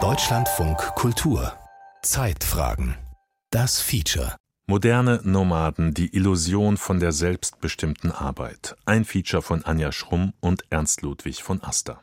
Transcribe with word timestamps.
Deutschlandfunk 0.00 0.78
Kultur 0.94 1.54
Zeitfragen 2.02 2.94
Das 3.50 3.80
Feature 3.80 4.36
Moderne 4.68 5.18
Nomaden, 5.24 5.92
die 5.92 6.14
Illusion 6.14 6.76
von 6.76 7.00
der 7.00 7.10
selbstbestimmten 7.10 8.12
Arbeit. 8.12 8.76
Ein 8.86 9.04
Feature 9.04 9.42
von 9.42 9.64
Anja 9.64 9.90
Schrumm 9.90 10.34
und 10.38 10.62
Ernst 10.70 11.02
Ludwig 11.02 11.42
von 11.42 11.60
Aster. 11.64 12.00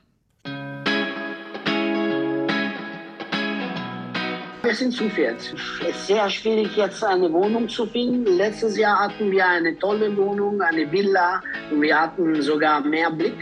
Wir 4.67 4.75
sind 4.75 4.91
zu 4.91 5.09
viert. 5.09 5.39
Es 5.39 5.95
ist 5.95 6.07
sehr 6.07 6.29
schwierig, 6.29 6.75
jetzt 6.75 7.01
eine 7.01 7.31
Wohnung 7.31 7.69
zu 7.69 7.85
finden. 7.85 8.25
Letztes 8.25 8.77
Jahr 8.77 8.99
hatten 8.99 9.31
wir 9.31 9.47
eine 9.47 9.79
tolle 9.79 10.17
Wohnung, 10.17 10.59
eine 10.59 10.91
Villa 10.91 11.41
und 11.71 11.81
wir 11.81 11.97
hatten 11.97 12.41
sogar 12.41 12.81
mehr 12.81 13.09
Blick. 13.09 13.37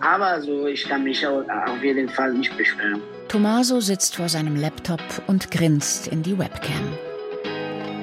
Aber 0.00 0.40
so, 0.40 0.66
ich 0.66 0.88
kann 0.88 1.04
mich 1.04 1.26
auf 1.26 1.44
jeden 1.82 2.08
Fall 2.08 2.32
nicht 2.32 2.56
beschweren. 2.56 3.02
Tommaso 3.28 3.80
sitzt 3.80 4.16
vor 4.16 4.28
seinem 4.28 4.56
Laptop 4.56 5.02
und 5.26 5.50
grinst 5.50 6.08
in 6.08 6.22
die 6.22 6.38
Webcam. 6.38 6.98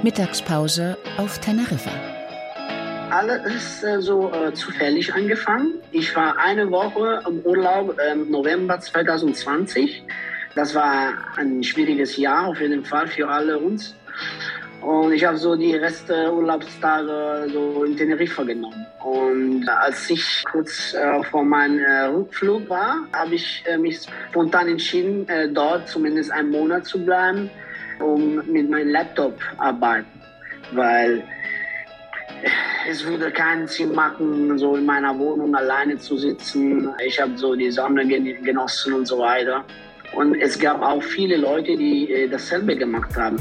Mittagspause 0.04 0.98
auf 1.18 1.40
Teneriffa. 1.40 1.92
Alles 3.10 3.46
ist 3.46 3.84
äh, 3.84 4.02
so 4.02 4.32
äh, 4.32 4.54
zufällig 4.54 5.14
angefangen. 5.14 5.76
Ich 5.92 6.16
war 6.16 6.38
eine 6.38 6.70
Woche 6.70 7.22
im 7.28 7.40
Urlaub 7.40 7.98
im 8.12 8.24
ähm, 8.24 8.32
November 8.32 8.80
2020 8.80 10.04
das 10.58 10.74
war 10.74 11.14
ein 11.36 11.64
schwieriges 11.64 12.18
Jahr 12.18 12.48
auf 12.48 12.60
jeden 12.60 12.84
Fall 12.84 13.06
für 13.08 13.30
alle 13.30 13.60
uns. 13.60 13.96
Und 14.82 15.12
ich 15.12 15.26
habe 15.26 15.38
so 15.38 15.56
die 15.56 15.76
Reste 15.76 16.32
Urlaubstage 16.32 17.50
so 17.52 17.84
in 17.84 17.98
Teneriffa 17.98 18.44
genommen. 18.44 18.86
Und 19.04 19.68
als 19.68 20.10
ich 20.10 20.44
kurz 20.52 20.94
äh, 20.94 21.24
vor 21.24 21.44
meinem 21.44 21.80
äh, 21.80 22.06
Rückflug 22.06 22.70
war, 22.70 22.98
habe 23.14 23.36
ich 23.36 23.64
äh, 23.66 23.78
mich 23.78 24.02
spontan 24.30 24.68
entschieden, 24.68 25.28
äh, 25.30 25.50
dort 25.50 25.88
zumindest 25.88 26.32
einen 26.32 26.52
Monat 26.52 26.86
zu 26.86 27.04
bleiben, 27.04 27.50
um 28.00 28.36
mit 28.46 28.70
meinem 28.70 28.90
Laptop 28.90 29.40
arbeiten. 29.58 30.08
Weil 30.72 31.24
es 32.90 33.06
würde 33.06 33.32
keinen 33.32 33.68
Sinn 33.68 33.94
machen, 33.94 34.58
so 34.58 34.76
in 34.76 34.86
meiner 34.86 35.18
Wohnung 35.18 35.56
alleine 35.56 35.98
zu 35.98 36.18
sitzen. 36.18 36.90
Ich 37.04 37.20
habe 37.20 37.38
so 37.38 37.56
die 37.56 37.72
Sonne 37.72 38.06
genossen 38.08 38.94
und 38.94 39.08
so 39.08 39.20
weiter. 39.20 39.66
Und 40.14 40.36
es 40.36 40.58
gab 40.58 40.82
auch 40.82 41.02
viele 41.02 41.38
Leute, 41.38 41.76
die 41.76 42.12
äh, 42.12 42.30
dasselbe 42.30 42.76
gemacht 42.76 43.16
haben. 43.18 43.38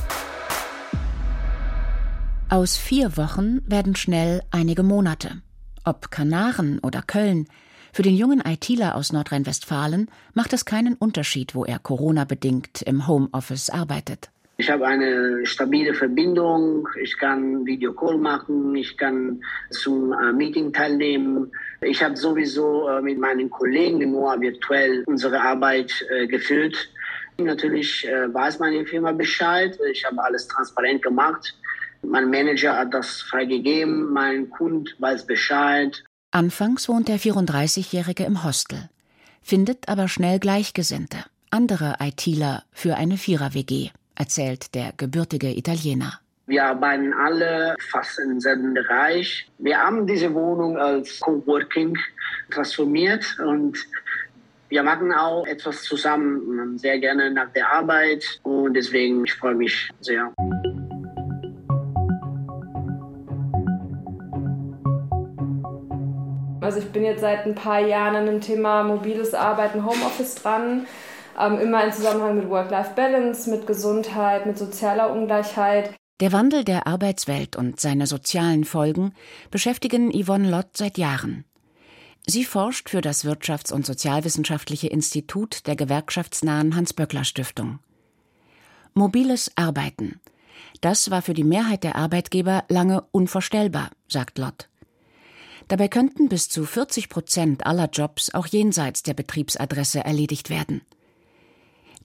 Aus 2.48 2.76
vier 2.76 3.16
Wochen 3.16 3.60
werden 3.66 3.96
schnell 3.96 4.40
einige 4.52 4.84
Monate. 4.84 5.42
Ob 5.84 6.12
Kanaren 6.12 6.78
oder 6.78 7.02
Köln, 7.02 7.48
für 7.92 8.02
den 8.02 8.14
jungen 8.14 8.40
ITler 8.40 8.94
aus 8.94 9.12
Nordrhein-Westfalen 9.12 10.08
macht 10.32 10.52
es 10.52 10.64
keinen 10.64 10.94
Unterschied, 10.94 11.56
wo 11.56 11.64
er 11.64 11.80
Corona-bedingt 11.80 12.82
im 12.82 13.08
Homeoffice 13.08 13.68
arbeitet. 13.68 14.30
Ich 14.58 14.70
habe 14.70 14.86
eine 14.86 15.44
stabile 15.44 15.92
Verbindung, 15.92 16.88
ich 17.02 17.18
kann 17.18 17.66
Videocall 17.66 18.16
machen, 18.16 18.76
ich 18.76 18.96
kann 18.96 19.42
zum 19.70 20.12
äh, 20.12 20.32
Meeting 20.32 20.72
teilnehmen. 20.72 21.50
Ich 21.80 22.00
habe 22.00 22.16
sowieso 22.16 22.88
äh, 22.88 23.02
mit 23.02 23.18
meinen 23.18 23.50
Kollegen 23.50 24.12
nur 24.12 24.40
virtuell 24.40 25.02
unsere 25.06 25.40
Arbeit 25.40 25.92
äh, 26.10 26.28
gefüllt. 26.28 26.90
Natürlich 27.38 28.08
weiß 28.28 28.60
meine 28.60 28.86
Firma 28.86 29.12
Bescheid, 29.12 29.78
ich 29.92 30.06
habe 30.06 30.24
alles 30.24 30.48
transparent 30.48 31.02
gemacht. 31.02 31.54
Mein 32.08 32.30
Manager 32.30 32.76
hat 32.76 32.94
das 32.94 33.20
freigegeben, 33.22 34.12
mein 34.12 34.48
Kunde 34.50 34.90
weiß 34.98 35.26
Bescheid. 35.26 36.04
Anfangs 36.30 36.88
wohnt 36.88 37.08
der 37.08 37.18
34-Jährige 37.18 38.24
im 38.24 38.44
Hostel, 38.44 38.88
findet 39.42 39.88
aber 39.88 40.08
schnell 40.08 40.38
Gleichgesinnte, 40.38 41.18
andere 41.50 41.96
ITler 42.00 42.64
für 42.72 42.96
eine 42.96 43.16
Vierer-WG 43.16 43.90
erzählt 44.16 44.74
der 44.74 44.92
gebürtige 44.96 45.56
Italiener. 45.56 46.20
Wir 46.46 46.64
arbeiten 46.64 47.12
alle 47.12 47.74
fast 47.90 48.18
im 48.18 48.40
selben 48.40 48.72
Bereich. 48.72 49.48
Wir 49.58 49.78
haben 49.78 50.06
diese 50.06 50.32
Wohnung 50.32 50.78
als 50.78 51.20
Coworking 51.20 51.96
transformiert 52.50 53.24
und 53.40 53.76
wir 54.68 54.82
machen 54.82 55.12
auch 55.12 55.46
etwas 55.46 55.82
zusammen, 55.82 56.78
sehr 56.78 56.98
gerne 56.98 57.30
nach 57.30 57.50
der 57.52 57.70
Arbeit 57.70 58.24
und 58.42 58.74
deswegen 58.74 59.24
ich 59.24 59.34
freue 59.34 59.54
mich 59.54 59.90
sehr. 60.00 60.32
Also 66.76 66.88
ich 66.88 66.92
bin 66.92 67.04
jetzt 67.04 67.22
seit 67.22 67.46
ein 67.46 67.54
paar 67.54 67.80
Jahren 67.80 68.16
an 68.16 68.26
dem 68.26 68.42
Thema 68.42 68.82
mobiles 68.82 69.32
Arbeiten, 69.32 69.86
Homeoffice 69.86 70.34
dran 70.34 70.86
ähm, 71.40 71.58
immer 71.58 71.82
in 71.82 71.90
Zusammenhang 71.90 72.36
mit 72.36 72.50
Work-Life-Balance, 72.50 73.48
mit 73.48 73.66
Gesundheit, 73.66 74.44
mit 74.44 74.58
sozialer 74.58 75.10
Ungleichheit. 75.10 75.94
Der 76.20 76.32
Wandel 76.32 76.64
der 76.64 76.86
Arbeitswelt 76.86 77.56
und 77.56 77.80
seine 77.80 78.06
sozialen 78.06 78.64
Folgen 78.64 79.14
beschäftigen 79.50 80.12
Yvonne 80.12 80.50
Lott 80.50 80.76
seit 80.76 80.98
Jahren. 80.98 81.46
Sie 82.26 82.44
forscht 82.44 82.90
für 82.90 83.00
das 83.00 83.24
Wirtschafts- 83.24 83.72
und 83.72 83.86
Sozialwissenschaftliche 83.86 84.88
Institut 84.88 85.66
der 85.66 85.76
gewerkschaftsnahen 85.76 86.76
Hans-Böckler-Stiftung. 86.76 87.78
Mobiles 88.92 89.50
Arbeiten. 89.56 90.20
Das 90.82 91.10
war 91.10 91.22
für 91.22 91.32
die 91.32 91.42
Mehrheit 91.42 91.84
der 91.84 91.96
Arbeitgeber 91.96 92.64
lange 92.68 93.02
unvorstellbar, 93.12 93.92
sagt 94.08 94.36
Lott. 94.36 94.68
Dabei 95.68 95.88
könnten 95.88 96.28
bis 96.28 96.48
zu 96.48 96.64
40 96.64 97.08
Prozent 97.08 97.66
aller 97.66 97.88
Jobs 97.90 98.32
auch 98.32 98.46
jenseits 98.46 99.02
der 99.02 99.14
Betriebsadresse 99.14 100.04
erledigt 100.04 100.48
werden. 100.48 100.82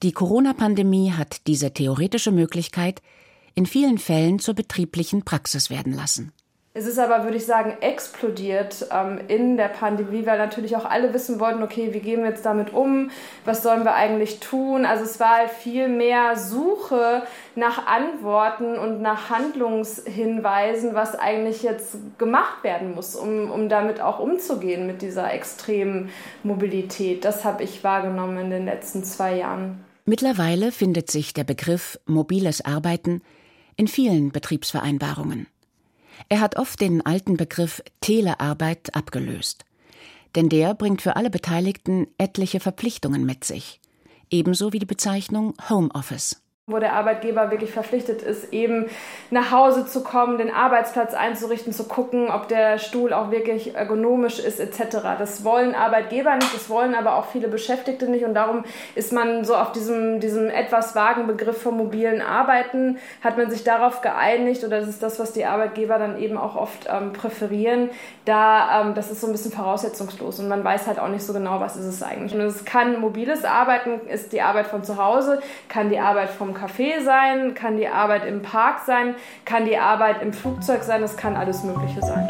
Die 0.02 0.12
Corona-Pandemie 0.12 1.12
hat 1.12 1.46
diese 1.46 1.72
theoretische 1.72 2.32
Möglichkeit 2.32 3.02
in 3.54 3.66
vielen 3.66 3.98
Fällen 3.98 4.40
zur 4.40 4.54
betrieblichen 4.54 5.24
Praxis 5.24 5.70
werden 5.70 5.92
lassen. 5.92 6.32
Es 6.74 6.86
ist 6.86 6.98
aber, 6.98 7.24
würde 7.24 7.36
ich 7.36 7.44
sagen, 7.44 7.76
explodiert 7.82 8.86
ähm, 8.90 9.20
in 9.28 9.58
der 9.58 9.68
Pandemie, 9.68 10.24
weil 10.24 10.38
natürlich 10.38 10.74
auch 10.74 10.86
alle 10.86 11.12
wissen 11.12 11.38
wollten, 11.38 11.62
okay, 11.62 11.92
wie 11.92 12.00
gehen 12.00 12.22
wir 12.22 12.30
jetzt 12.30 12.46
damit 12.46 12.72
um? 12.72 13.10
Was 13.44 13.62
sollen 13.62 13.84
wir 13.84 13.94
eigentlich 13.94 14.40
tun? 14.40 14.86
Also 14.86 15.04
es 15.04 15.20
war 15.20 15.36
halt 15.36 15.50
viel 15.50 15.88
mehr 15.88 16.34
Suche 16.38 17.24
nach 17.56 17.86
Antworten 17.86 18.78
und 18.78 19.02
nach 19.02 19.28
Handlungshinweisen, 19.28 20.94
was 20.94 21.14
eigentlich 21.14 21.62
jetzt 21.62 21.96
gemacht 22.16 22.64
werden 22.64 22.94
muss, 22.94 23.16
um, 23.16 23.50
um 23.50 23.68
damit 23.68 24.00
auch 24.00 24.18
umzugehen 24.18 24.86
mit 24.86 25.02
dieser 25.02 25.30
extremen 25.30 26.08
Mobilität. 26.42 27.26
Das 27.26 27.44
habe 27.44 27.64
ich 27.64 27.84
wahrgenommen 27.84 28.38
in 28.38 28.50
den 28.50 28.64
letzten 28.64 29.04
zwei 29.04 29.36
Jahren. 29.36 29.84
Mittlerweile 30.06 30.72
findet 30.72 31.10
sich 31.10 31.34
der 31.34 31.44
Begriff 31.44 32.00
mobiles 32.06 32.64
Arbeiten 32.64 33.20
in 33.76 33.88
vielen 33.88 34.32
Betriebsvereinbarungen. 34.32 35.51
Er 36.28 36.40
hat 36.40 36.56
oft 36.56 36.80
den 36.80 37.04
alten 37.04 37.36
Begriff 37.36 37.82
Telearbeit 38.00 38.94
abgelöst. 38.94 39.64
Denn 40.34 40.48
der 40.48 40.74
bringt 40.74 41.02
für 41.02 41.16
alle 41.16 41.30
Beteiligten 41.30 42.06
etliche 42.18 42.60
Verpflichtungen 42.60 43.24
mit 43.26 43.44
sich, 43.44 43.80
ebenso 44.30 44.72
wie 44.72 44.78
die 44.78 44.86
Bezeichnung 44.86 45.54
Homeoffice 45.68 46.41
wo 46.68 46.78
der 46.78 46.92
Arbeitgeber 46.92 47.50
wirklich 47.50 47.72
verpflichtet 47.72 48.22
ist, 48.22 48.52
eben 48.52 48.86
nach 49.30 49.50
Hause 49.50 49.84
zu 49.84 50.04
kommen, 50.04 50.38
den 50.38 50.54
Arbeitsplatz 50.54 51.12
einzurichten, 51.12 51.72
zu 51.72 51.88
gucken, 51.88 52.30
ob 52.30 52.46
der 52.46 52.78
Stuhl 52.78 53.12
auch 53.12 53.32
wirklich 53.32 53.74
ergonomisch 53.74 54.38
ist 54.38 54.60
etc. 54.60 54.98
Das 55.18 55.42
wollen 55.42 55.74
Arbeitgeber 55.74 56.36
nicht, 56.36 56.54
das 56.54 56.70
wollen 56.70 56.94
aber 56.94 57.16
auch 57.16 57.26
viele 57.26 57.48
Beschäftigte 57.48 58.08
nicht 58.08 58.24
und 58.24 58.34
darum 58.34 58.62
ist 58.94 59.12
man 59.12 59.44
so 59.44 59.56
auf 59.56 59.72
diesem, 59.72 60.20
diesem 60.20 60.50
etwas 60.50 60.94
vagen 60.94 61.26
Begriff 61.26 61.60
vom 61.60 61.78
mobilen 61.78 62.22
Arbeiten, 62.22 62.96
hat 63.24 63.36
man 63.36 63.50
sich 63.50 63.64
darauf 63.64 64.00
geeinigt 64.00 64.62
oder 64.62 64.78
das 64.78 64.88
ist 64.88 65.02
das, 65.02 65.18
was 65.18 65.32
die 65.32 65.44
Arbeitgeber 65.44 65.98
dann 65.98 66.16
eben 66.16 66.36
auch 66.36 66.54
oft 66.54 66.86
ähm, 66.88 67.12
präferieren, 67.12 67.90
da 68.24 68.82
ähm, 68.82 68.94
das 68.94 69.10
ist 69.10 69.20
so 69.20 69.26
ein 69.26 69.32
bisschen 69.32 69.50
voraussetzungslos 69.50 70.38
und 70.38 70.46
man 70.46 70.62
weiß 70.62 70.86
halt 70.86 71.00
auch 71.00 71.08
nicht 71.08 71.24
so 71.24 71.32
genau, 71.32 71.58
was 71.58 71.74
ist 71.74 71.86
es 71.86 72.04
eigentlich. 72.04 72.34
Und 72.34 72.40
es 72.42 72.64
kann 72.64 73.00
mobiles 73.00 73.44
Arbeiten, 73.44 74.06
ist 74.06 74.32
die 74.32 74.42
Arbeit 74.42 74.68
von 74.68 74.84
zu 74.84 74.96
Hause, 74.96 75.42
kann 75.68 75.90
die 75.90 75.98
Arbeit 75.98 76.30
vom 76.30 76.51
Café 76.54 77.02
sein, 77.02 77.54
kann 77.54 77.76
die 77.76 77.88
Arbeit 77.88 78.26
im 78.26 78.42
Park 78.42 78.80
sein, 78.86 79.14
kann 79.44 79.64
die 79.64 79.78
Arbeit 79.78 80.22
im 80.22 80.32
Flugzeug 80.32 80.82
sein, 80.82 81.02
es 81.02 81.16
kann 81.16 81.36
alles 81.36 81.62
Mögliche 81.62 82.00
sein. 82.00 82.28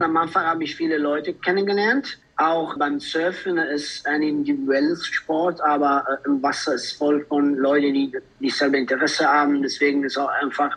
Am 0.00 0.16
Anfang 0.16 0.44
habe 0.44 0.64
ich 0.64 0.74
viele 0.74 0.98
Leute 0.98 1.32
kennengelernt. 1.32 2.18
Auch 2.36 2.76
beim 2.76 2.98
Surfen 2.98 3.56
ist 3.58 4.06
ein 4.06 4.22
individuelles 4.22 5.06
Sport, 5.06 5.60
aber 5.60 6.04
äh, 6.08 6.26
im 6.26 6.42
Wasser 6.42 6.74
ist 6.74 6.92
voll 6.92 7.24
von 7.26 7.54
Leuten, 7.54 7.94
die 7.94 8.12
dieselbe 8.40 8.78
Interesse 8.78 9.26
haben. 9.26 9.62
Deswegen 9.62 10.02
ist 10.02 10.12
es 10.12 10.18
auch 10.18 10.28
einfach 10.42 10.76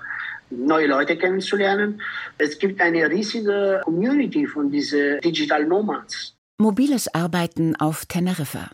neue 0.52 0.88
Leute 0.88 1.18
kennenzulernen. 1.18 2.02
Es 2.38 2.60
gibt 2.60 2.80
eine 2.82 3.10
riesige 3.10 3.82
Community 3.84 4.46
von 4.46 4.70
diesen 4.70 5.20
Digital 5.22 5.66
Nomads. 5.66 6.36
Mobiles 6.58 7.14
Arbeiten 7.14 7.76
auf 7.76 8.06
Teneriffa. 8.06 8.70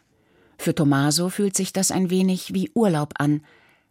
Für 0.61 0.75
Tommaso 0.75 1.29
fühlt 1.29 1.57
sich 1.57 1.73
das 1.73 1.89
ein 1.89 2.11
wenig 2.11 2.53
wie 2.53 2.69
Urlaub 2.75 3.15
an, 3.17 3.43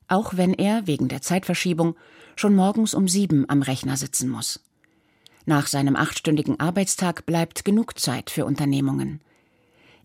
auch 0.06 0.36
wenn 0.36 0.54
er 0.54 0.86
wegen 0.86 1.08
der 1.08 1.20
Zeitverschiebung 1.20 1.96
schon 2.36 2.54
morgens 2.54 2.94
um 2.94 3.08
sieben 3.08 3.44
am 3.50 3.62
Rechner 3.62 3.96
sitzen 3.96 4.28
muss. 4.28 4.60
Nach 5.46 5.66
seinem 5.66 5.96
achtstündigen 5.96 6.60
Arbeitstag 6.60 7.26
bleibt 7.26 7.64
genug 7.64 7.98
Zeit 7.98 8.30
für 8.30 8.44
Unternehmungen. 8.44 9.20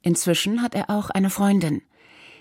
Inzwischen 0.01 0.63
hat 0.63 0.73
er 0.73 0.89
auch 0.89 1.11
eine 1.11 1.29
Freundin. 1.29 1.83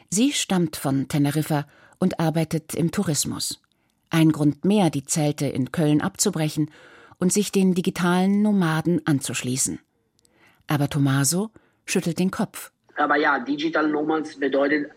Sie 0.09 0.33
stammt 0.33 0.77
von 0.77 1.07
Teneriffa 1.07 1.67
und 1.99 2.19
arbeitet 2.19 2.75
im 2.75 2.93
Tourismus. 2.93 3.61
Ein 4.09 4.33
Grund 4.33 4.65
mehr, 4.65 4.89
die 4.89 5.05
Zelte 5.05 5.45
in 5.45 5.71
Köln 5.71 6.01
abzubrechen 6.01 6.71
und 7.19 7.31
sich 7.31 7.53
den 7.53 7.75
digitalen 7.75 8.41
Nomaden 8.41 9.07
anzuschließen. 9.07 9.81
Aber 10.67 10.89
Tommaso 10.89 11.51
schüttelt 11.85 12.19
den 12.19 12.31
Kopf. 12.31 12.71
Aber 12.97 13.17
ja, 13.17 13.39
Digital 13.39 13.89
Nomads 13.89 14.39
bedeutet 14.39 14.91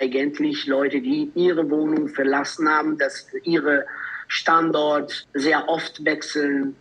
eigentlich 0.00 0.66
Leute, 0.66 1.00
die 1.00 1.30
ihre 1.34 1.68
Wohnung 1.70 2.08
verlassen 2.08 2.68
haben, 2.68 2.98
dass 2.98 3.26
ihre 3.44 3.86
Standort 4.28 5.26
sehr 5.34 5.68
oft 5.68 6.04
wechseln. 6.04 6.76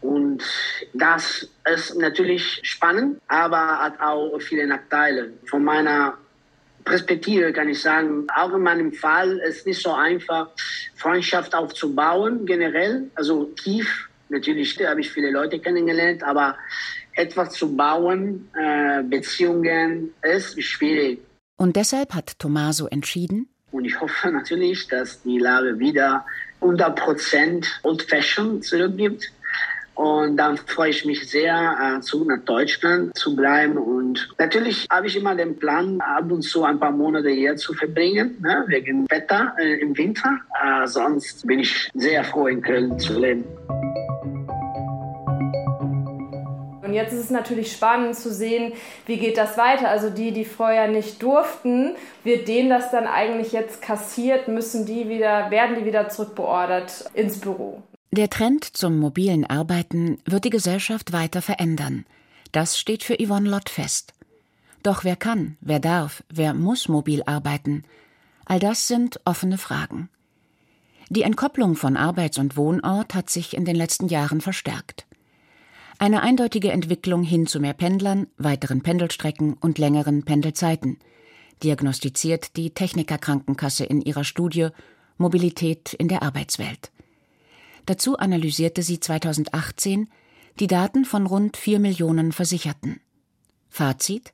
Und 0.00 0.42
das 0.92 1.48
ist 1.72 1.96
natürlich 1.96 2.60
spannend, 2.64 3.20
aber 3.28 3.78
hat 3.78 4.00
auch 4.00 4.36
viele 4.40 4.66
Nachteile. 4.66 5.32
Von 5.48 5.62
meiner 5.62 6.18
Perspektive 6.84 7.52
kann 7.52 7.68
ich 7.68 7.80
sagen, 7.80 8.26
auch 8.34 8.52
in 8.52 8.62
meinem 8.62 8.92
Fall 8.92 9.38
ist 9.38 9.58
es 9.58 9.66
nicht 9.66 9.82
so 9.82 9.92
einfach, 9.92 10.48
Freundschaft 10.96 11.54
aufzubauen, 11.54 12.44
generell. 12.44 13.08
Also 13.14 13.44
tief, 13.44 14.08
natürlich 14.28 14.76
habe 14.84 15.00
ich 15.00 15.10
viele 15.12 15.30
Leute 15.30 15.60
kennengelernt, 15.60 16.24
aber 16.24 16.56
etwas 17.14 17.54
zu 17.54 17.76
bauen, 17.76 18.48
äh, 18.54 19.02
Beziehungen, 19.02 20.14
ist 20.22 20.62
schwierig. 20.62 21.20
Und 21.56 21.76
deshalb 21.76 22.14
hat 22.14 22.38
Tommaso 22.38 22.86
entschieden, 22.86 23.48
und 23.72 23.86
ich 23.86 24.00
hoffe 24.00 24.30
natürlich, 24.30 24.86
dass 24.86 25.22
die 25.22 25.38
Lage 25.38 25.78
wieder 25.78 26.24
100% 26.60 27.66
Old 27.82 28.02
Fashion 28.02 28.62
zurückgibt. 28.62 29.32
Und 29.94 30.38
dann 30.38 30.56
freue 30.56 30.90
ich 30.90 31.04
mich 31.04 31.28
sehr, 31.28 31.98
äh, 31.98 32.00
zurück 32.00 32.28
nach 32.28 32.44
Deutschland 32.44 33.16
zu 33.16 33.36
bleiben. 33.36 33.76
Und 33.76 34.28
natürlich 34.38 34.86
habe 34.90 35.06
ich 35.06 35.16
immer 35.16 35.34
den 35.34 35.58
Plan, 35.58 36.00
ab 36.00 36.30
und 36.30 36.42
zu 36.42 36.64
ein 36.64 36.80
paar 36.80 36.92
Monate 36.92 37.28
hier 37.28 37.56
zu 37.56 37.74
verbringen, 37.74 38.36
ne, 38.40 38.64
wegen 38.68 39.08
Wetter 39.10 39.54
äh, 39.58 39.80
im 39.80 39.96
Winter. 39.96 40.38
Äh, 40.62 40.86
sonst 40.86 41.46
bin 41.46 41.60
ich 41.60 41.90
sehr 41.94 42.24
froh, 42.24 42.46
in 42.46 42.62
Köln 42.62 42.98
zu 42.98 43.18
leben. 43.18 43.44
Und 46.92 46.96
jetzt 46.96 47.14
ist 47.14 47.20
es 47.20 47.30
natürlich 47.30 47.72
spannend 47.72 48.16
zu 48.16 48.30
sehen, 48.30 48.74
wie 49.06 49.16
geht 49.16 49.38
das 49.38 49.56
weiter. 49.56 49.88
Also 49.88 50.10
die, 50.10 50.30
die 50.30 50.44
vorher 50.44 50.88
nicht 50.88 51.22
durften, 51.22 51.92
wird 52.22 52.48
denen 52.48 52.68
das 52.68 52.90
dann 52.90 53.06
eigentlich 53.06 53.52
jetzt 53.52 53.80
kassiert, 53.80 54.46
müssen 54.46 54.84
die 54.84 55.08
wieder, 55.08 55.50
werden 55.50 55.74
die 55.78 55.86
wieder 55.86 56.10
zurückbeordert 56.10 57.06
ins 57.14 57.40
Büro. 57.40 57.82
Der 58.10 58.28
Trend 58.28 58.76
zum 58.76 58.98
mobilen 58.98 59.46
Arbeiten 59.46 60.18
wird 60.26 60.44
die 60.44 60.50
Gesellschaft 60.50 61.14
weiter 61.14 61.40
verändern. 61.40 62.04
Das 62.52 62.78
steht 62.78 63.04
für 63.04 63.16
Yvonne 63.16 63.48
Lott 63.48 63.70
fest. 63.70 64.12
Doch 64.82 65.02
wer 65.02 65.16
kann, 65.16 65.56
wer 65.62 65.80
darf, 65.80 66.22
wer 66.28 66.52
muss 66.52 66.88
mobil 66.88 67.22
arbeiten? 67.24 67.84
All 68.44 68.58
das 68.58 68.86
sind 68.86 69.18
offene 69.24 69.56
Fragen. 69.56 70.10
Die 71.08 71.22
Entkopplung 71.22 71.74
von 71.74 71.96
Arbeits- 71.96 72.36
und 72.36 72.58
Wohnort 72.58 73.14
hat 73.14 73.30
sich 73.30 73.56
in 73.56 73.64
den 73.64 73.76
letzten 73.76 74.08
Jahren 74.08 74.42
verstärkt. 74.42 75.06
Eine 76.02 76.24
eindeutige 76.24 76.72
Entwicklung 76.72 77.22
hin 77.22 77.46
zu 77.46 77.60
mehr 77.60 77.74
Pendlern, 77.74 78.26
weiteren 78.36 78.82
Pendelstrecken 78.82 79.52
und 79.52 79.78
längeren 79.78 80.24
Pendelzeiten, 80.24 80.98
diagnostiziert 81.62 82.56
die 82.56 82.70
Techniker 82.70 83.18
Krankenkasse 83.18 83.84
in 83.84 84.00
ihrer 84.00 84.24
Studie 84.24 84.70
Mobilität 85.16 85.94
in 85.94 86.08
der 86.08 86.24
Arbeitswelt. 86.24 86.90
Dazu 87.86 88.16
analysierte 88.16 88.82
sie 88.82 88.98
2018 88.98 90.08
die 90.58 90.66
Daten 90.66 91.04
von 91.04 91.24
rund 91.24 91.56
vier 91.56 91.78
Millionen 91.78 92.32
Versicherten. 92.32 92.98
Fazit 93.68 94.32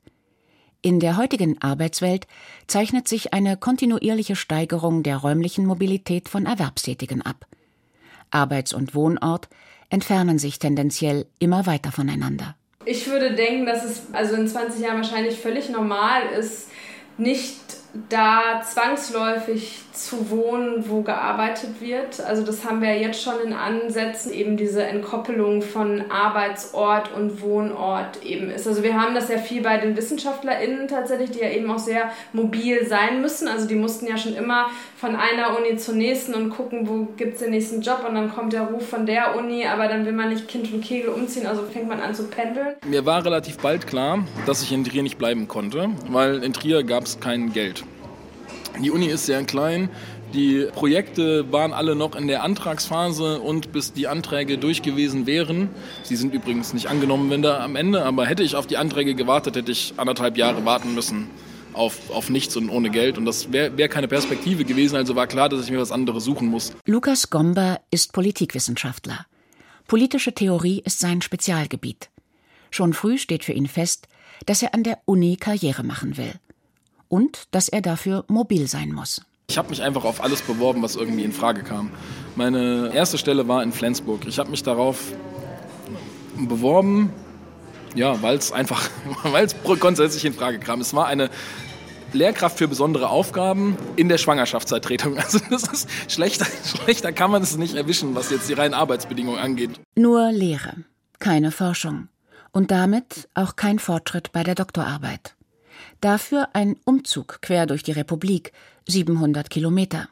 in 0.80 1.00
der 1.00 1.18
heutigen 1.18 1.60
Arbeitswelt 1.60 2.26
zeichnet 2.66 3.08
sich 3.08 3.34
eine 3.34 3.58
kontinuierliche 3.58 4.36
Steigerung 4.36 5.02
der 5.02 5.18
räumlichen 5.18 5.66
Mobilität 5.66 6.30
von 6.30 6.46
Erwerbstätigen 6.46 7.20
ab. 7.20 7.46
Arbeits- 8.30 8.72
und 8.72 8.94
Wohnort 8.94 9.50
entfernen 9.90 10.38
sich 10.38 10.58
tendenziell 10.58 11.26
immer 11.38 11.66
weiter 11.66 11.92
voneinander. 11.92 12.56
Ich 12.84 13.06
würde 13.06 13.34
denken, 13.34 13.66
dass 13.66 13.84
es 13.84 14.02
also 14.12 14.34
in 14.34 14.48
20 14.48 14.80
Jahren 14.80 14.96
wahrscheinlich 14.96 15.38
völlig 15.38 15.68
normal 15.68 16.22
ist, 16.38 16.68
nicht 17.16 17.58
da 18.08 18.62
zwangsläufig 18.62 19.80
zu 19.92 20.30
wohnen, 20.30 20.84
wo 20.88 21.02
gearbeitet 21.02 21.80
wird. 21.80 22.20
Also 22.20 22.44
das 22.44 22.64
haben 22.64 22.80
wir 22.80 22.96
jetzt 22.96 23.22
schon 23.22 23.34
in 23.44 23.52
Ansätzen, 23.52 24.32
eben 24.32 24.56
diese 24.56 24.82
Entkoppelung 24.84 25.62
von 25.62 26.04
Arbeitsort 26.10 27.12
und 27.12 27.42
Wohnort 27.42 28.22
eben 28.22 28.50
ist. 28.50 28.68
Also 28.68 28.82
wir 28.82 29.00
haben 29.00 29.14
das 29.14 29.28
ja 29.28 29.38
viel 29.38 29.62
bei 29.62 29.78
den 29.78 29.96
WissenschaftlerInnen 29.96 30.86
tatsächlich, 30.86 31.32
die 31.32 31.40
ja 31.40 31.50
eben 31.50 31.70
auch 31.70 31.78
sehr 31.78 32.10
mobil 32.32 32.86
sein 32.86 33.20
müssen. 33.20 33.48
Also 33.48 33.66
die 33.66 33.74
mussten 33.74 34.06
ja 34.06 34.16
schon 34.16 34.34
immer 34.34 34.66
von 34.96 35.16
einer 35.16 35.58
Uni 35.58 35.76
zur 35.76 35.94
nächsten 35.94 36.34
und 36.34 36.50
gucken, 36.50 36.88
wo 36.88 37.08
gibt 37.16 37.34
es 37.34 37.40
den 37.40 37.50
nächsten 37.50 37.80
Job 37.80 38.04
und 38.08 38.14
dann 38.14 38.32
kommt 38.32 38.52
der 38.52 38.62
Ruf 38.62 38.88
von 38.88 39.06
der 39.06 39.36
Uni, 39.36 39.66
aber 39.66 39.88
dann 39.88 40.06
will 40.06 40.12
man 40.12 40.28
nicht 40.28 40.46
Kind 40.46 40.72
und 40.72 40.82
Kegel 40.82 41.10
umziehen, 41.10 41.46
also 41.46 41.62
fängt 41.62 41.88
man 41.88 42.00
an 42.00 42.14
zu 42.14 42.24
pendeln. 42.24 42.76
Mir 42.86 43.04
war 43.04 43.24
relativ 43.24 43.58
bald 43.58 43.86
klar, 43.86 44.24
dass 44.46 44.62
ich 44.62 44.72
in 44.72 44.84
Trier 44.84 45.02
nicht 45.02 45.18
bleiben 45.18 45.48
konnte, 45.48 45.90
weil 46.08 46.44
in 46.44 46.52
Trier 46.52 46.84
gab 46.84 47.04
es 47.04 47.18
kein 47.18 47.52
Geld. 47.52 47.84
Die 48.82 48.90
Uni 48.90 49.06
ist 49.06 49.26
sehr 49.26 49.42
klein. 49.44 49.90
Die 50.34 50.66
Projekte 50.72 51.50
waren 51.50 51.72
alle 51.72 51.96
noch 51.96 52.14
in 52.14 52.28
der 52.28 52.42
Antragsphase 52.44 53.40
und 53.40 53.72
bis 53.72 53.92
die 53.92 54.06
Anträge 54.06 54.58
durch 54.58 54.82
gewesen 54.82 55.26
wären, 55.26 55.70
sie 56.02 56.16
sind 56.16 56.34
übrigens 56.34 56.74
nicht 56.74 56.86
angenommen, 56.86 57.30
wenn 57.30 57.40
da 57.42 57.64
am 57.64 57.76
Ende, 57.76 58.04
aber 58.04 58.26
hätte 58.26 58.42
ich 58.42 58.54
auf 58.54 58.66
die 58.66 58.76
Anträge 58.76 59.14
gewartet, 59.14 59.56
hätte 59.56 59.72
ich 59.72 59.94
anderthalb 59.96 60.36
Jahre 60.36 60.64
warten 60.66 60.94
müssen 60.94 61.30
auf, 61.72 62.10
auf 62.10 62.28
nichts 62.28 62.56
und 62.56 62.68
ohne 62.68 62.90
Geld. 62.90 63.16
Und 63.16 63.24
das 63.24 63.52
wäre 63.52 63.76
wär 63.78 63.88
keine 63.88 64.06
Perspektive 64.06 64.64
gewesen, 64.64 64.96
also 64.96 65.16
war 65.16 65.26
klar, 65.26 65.48
dass 65.48 65.64
ich 65.64 65.70
mir 65.70 65.80
was 65.80 65.92
anderes 65.92 66.24
suchen 66.24 66.48
muss. 66.48 66.72
Lukas 66.84 67.30
Gomber 67.30 67.80
ist 67.90 68.12
Politikwissenschaftler. 68.12 69.26
Politische 69.86 70.34
Theorie 70.34 70.82
ist 70.84 71.00
sein 71.00 71.22
Spezialgebiet. 71.22 72.10
Schon 72.70 72.92
früh 72.92 73.16
steht 73.16 73.44
für 73.44 73.52
ihn 73.52 73.66
fest, 73.66 74.08
dass 74.44 74.62
er 74.62 74.74
an 74.74 74.82
der 74.82 74.98
Uni 75.06 75.36
Karriere 75.36 75.82
machen 75.82 76.18
will 76.18 76.34
und 77.08 77.44
dass 77.50 77.68
er 77.68 77.80
dafür 77.80 78.24
mobil 78.28 78.66
sein 78.66 78.92
muss. 78.92 79.22
Ich 79.50 79.56
habe 79.56 79.70
mich 79.70 79.82
einfach 79.82 80.04
auf 80.04 80.22
alles 80.22 80.42
beworben, 80.42 80.82
was 80.82 80.94
irgendwie 80.94 81.24
in 81.24 81.32
Frage 81.32 81.62
kam. 81.62 81.90
Meine 82.36 82.92
erste 82.94 83.16
Stelle 83.16 83.48
war 83.48 83.62
in 83.62 83.72
Flensburg. 83.72 84.26
Ich 84.26 84.38
habe 84.38 84.50
mich 84.50 84.62
darauf 84.62 85.12
beworben, 86.36 87.10
ja, 87.94 88.20
weil 88.22 88.36
es 88.36 88.52
einfach, 88.52 88.88
weil 89.22 89.46
es 89.46 89.56
grundsätzlich 89.62 90.24
in 90.24 90.34
Frage 90.34 90.58
kam. 90.58 90.80
Es 90.80 90.92
war 90.92 91.06
eine 91.06 91.30
Lehrkraft 92.12 92.58
für 92.58 92.68
besondere 92.68 93.08
Aufgaben 93.08 93.76
in 93.96 94.08
der 94.08 94.18
Schwangerschaftsvertretung. 94.18 95.16
Also 95.18 95.40
das 95.50 95.64
ist 95.64 95.88
schlechter, 96.08 96.46
schlechter 96.64 97.12
kann 97.12 97.30
man 97.30 97.42
es 97.42 97.56
nicht 97.56 97.74
erwischen, 97.74 98.14
was 98.14 98.30
jetzt 98.30 98.48
die 98.48 98.54
reinen 98.54 98.74
Arbeitsbedingungen 98.74 99.40
angeht. 99.40 99.80
Nur 99.94 100.30
Lehre, 100.30 100.84
keine 101.18 101.50
Forschung 101.52 102.08
und 102.52 102.70
damit 102.70 103.28
auch 103.34 103.56
kein 103.56 103.78
Fortschritt 103.78 104.32
bei 104.32 104.42
der 104.42 104.54
Doktorarbeit. 104.54 105.34
Dafür 106.00 106.48
ein 106.52 106.76
Umzug 106.84 107.40
quer 107.42 107.66
durch 107.66 107.82
die 107.82 107.92
Republik, 107.92 108.52
700 108.86 109.50
Kilometer. 109.50 110.08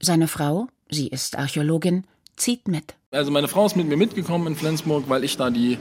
Seine 0.00 0.28
Frau, 0.28 0.68
sie 0.90 1.08
ist 1.08 1.38
Archäologin, 1.38 2.04
zieht 2.36 2.68
mit. 2.68 2.94
Also 3.10 3.30
meine 3.30 3.48
Frau 3.48 3.66
ist 3.66 3.76
mit 3.76 3.88
mir 3.88 3.96
mitgekommen 3.96 4.48
in 4.48 4.56
Flensburg, 4.56 5.04
weil 5.08 5.24
ich 5.24 5.36
da 5.36 5.50
die 5.50 5.78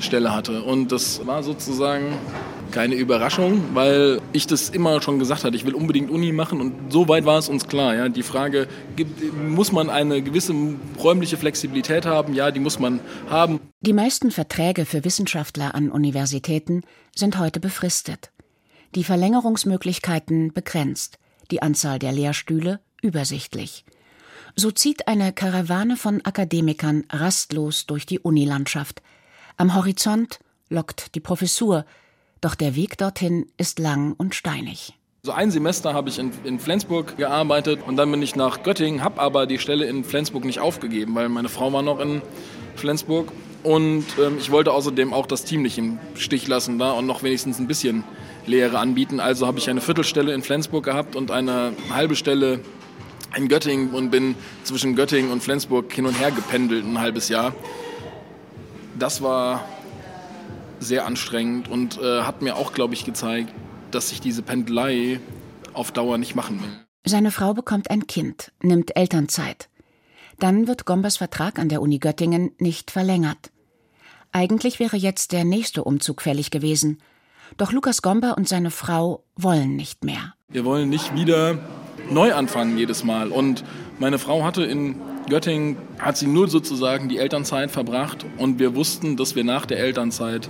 Stelle 0.00 0.34
hatte. 0.34 0.62
Und 0.62 0.92
das 0.92 1.26
war 1.26 1.42
sozusagen 1.42 2.16
keine 2.70 2.94
Überraschung, 2.94 3.62
weil 3.74 4.20
ich 4.32 4.46
das 4.46 4.70
immer 4.70 5.00
schon 5.00 5.18
gesagt 5.18 5.44
hatte, 5.44 5.56
ich 5.56 5.64
will 5.64 5.74
unbedingt 5.74 6.10
Uni 6.10 6.32
machen 6.32 6.60
und 6.60 6.92
so 6.92 7.08
weit 7.08 7.24
war 7.24 7.38
es 7.38 7.48
uns 7.48 7.68
klar. 7.68 7.94
Ja. 7.94 8.08
Die 8.08 8.22
Frage, 8.22 8.68
muss 9.48 9.72
man 9.72 9.88
eine 9.88 10.22
gewisse 10.22 10.54
räumliche 11.02 11.36
Flexibilität 11.36 12.06
haben? 12.06 12.34
Ja, 12.34 12.50
die 12.50 12.60
muss 12.60 12.78
man 12.78 13.00
haben. 13.30 13.60
Die 13.80 13.92
meisten 13.92 14.30
Verträge 14.30 14.84
für 14.84 15.04
Wissenschaftler 15.04 15.74
an 15.74 15.90
Universitäten 15.90 16.82
sind 17.14 17.38
heute 17.38 17.60
befristet 17.60 18.30
die 18.96 19.04
Verlängerungsmöglichkeiten 19.04 20.52
begrenzt, 20.52 21.18
die 21.50 21.62
Anzahl 21.62 21.98
der 21.98 22.12
Lehrstühle 22.12 22.80
übersichtlich. 23.02 23.84
So 24.56 24.70
zieht 24.70 25.06
eine 25.06 25.34
Karawane 25.34 25.96
von 25.96 26.24
Akademikern 26.24 27.04
rastlos 27.10 27.86
durch 27.86 28.06
die 28.06 28.18
Unilandschaft. 28.18 29.02
Am 29.58 29.74
Horizont 29.74 30.40
lockt 30.70 31.14
die 31.14 31.20
Professur, 31.20 31.84
doch 32.40 32.54
der 32.54 32.74
Weg 32.74 32.96
dorthin 32.96 33.46
ist 33.58 33.78
lang 33.78 34.14
und 34.16 34.34
steinig. 34.34 34.94
So 35.22 35.32
ein 35.32 35.50
Semester 35.50 35.92
habe 35.92 36.08
ich 36.08 36.18
in, 36.18 36.30
in, 36.44 36.58
Flensburg 36.58 37.16
gearbeitet 37.18 37.80
und 37.86 37.96
dann 37.96 38.10
bin 38.10 38.22
ich 38.22 38.34
nach 38.34 38.62
Göttingen, 38.62 39.02
habe 39.02 39.20
aber 39.20 39.46
die 39.46 39.58
Stelle 39.58 39.86
in 39.86 40.04
Flensburg 40.04 40.44
nicht 40.44 40.60
aufgegeben, 40.60 41.14
weil 41.14 41.28
meine 41.28 41.48
Frau 41.48 41.72
war 41.72 41.82
noch 41.82 41.98
in 42.00 42.22
Flensburg 42.76 43.30
und 43.62 44.04
ähm, 44.24 44.38
ich 44.38 44.52
wollte 44.52 44.72
außerdem 44.72 45.12
auch 45.12 45.26
das 45.26 45.44
Team 45.44 45.62
nicht 45.62 45.76
im 45.76 45.98
Stich 46.14 46.46
lassen 46.46 46.78
da 46.78 46.92
und 46.92 47.06
noch 47.06 47.24
wenigstens 47.24 47.58
ein 47.58 47.66
bisschen 47.66 48.04
Lehre 48.46 48.78
anbieten. 48.78 49.20
Also 49.20 49.46
habe 49.46 49.58
ich 49.58 49.68
eine 49.68 49.80
Viertelstelle 49.80 50.32
in 50.32 50.42
Flensburg 50.42 50.84
gehabt 50.84 51.16
und 51.16 51.30
eine 51.30 51.72
halbe 51.90 52.16
Stelle 52.16 52.60
in 53.36 53.48
Göttingen 53.48 53.90
und 53.90 54.10
bin 54.10 54.34
zwischen 54.64 54.96
Göttingen 54.96 55.30
und 55.30 55.42
Flensburg 55.42 55.92
hin 55.92 56.06
und 56.06 56.18
her 56.18 56.30
gependelt 56.30 56.84
ein 56.84 56.98
halbes 56.98 57.28
Jahr. 57.28 57.52
das 58.98 59.20
war 59.20 59.66
sehr 60.78 61.06
anstrengend 61.06 61.68
und 61.68 61.98
äh, 61.98 62.22
hat 62.22 62.42
mir 62.42 62.56
auch, 62.56 62.72
glaube 62.72 62.94
ich, 62.94 63.04
gezeigt, 63.04 63.52
dass 63.90 64.12
ich 64.12 64.20
diese 64.20 64.42
Pendelei 64.42 65.20
auf 65.72 65.92
Dauer 65.92 66.18
nicht 66.18 66.34
machen 66.34 66.62
will. 66.62 66.70
Seine 67.04 67.30
Frau 67.30 67.54
bekommt 67.54 67.90
ein 67.90 68.06
Kind, 68.06 68.52
nimmt 68.62 68.96
Elternzeit. 68.96 69.68
Dann 70.38 70.66
wird 70.66 70.84
Gombers 70.84 71.16
Vertrag 71.16 71.58
an 71.58 71.68
der 71.68 71.80
Uni 71.80 71.98
Göttingen 71.98 72.52
nicht 72.58 72.90
verlängert. 72.90 73.50
Eigentlich 74.32 74.80
wäre 74.80 74.96
jetzt 74.96 75.32
der 75.32 75.44
nächste 75.44 75.84
Umzug 75.84 76.20
fällig 76.20 76.50
gewesen. 76.50 77.00
Doch 77.56 77.72
Lukas 77.72 78.02
Gomber 78.02 78.36
und 78.36 78.48
seine 78.48 78.70
Frau 78.70 79.24
wollen 79.36 79.76
nicht 79.76 80.04
mehr. 80.04 80.34
Wir 80.48 80.64
wollen 80.64 80.88
nicht 80.88 81.14
wieder 81.14 81.58
neu 82.10 82.34
anfangen 82.34 82.78
jedes 82.78 83.04
Mal. 83.04 83.30
Und 83.30 83.64
meine 83.98 84.18
Frau 84.18 84.44
hatte 84.44 84.64
in 84.64 84.96
Göttingen, 85.28 85.76
hat 85.98 86.16
sie 86.16 86.26
nur 86.26 86.48
sozusagen 86.48 87.08
die 87.08 87.18
Elternzeit 87.18 87.70
verbracht 87.70 88.24
und 88.38 88.58
wir 88.58 88.74
wussten, 88.74 89.16
dass 89.16 89.34
wir 89.34 89.44
nach 89.44 89.66
der 89.66 89.78
Elternzeit 89.78 90.48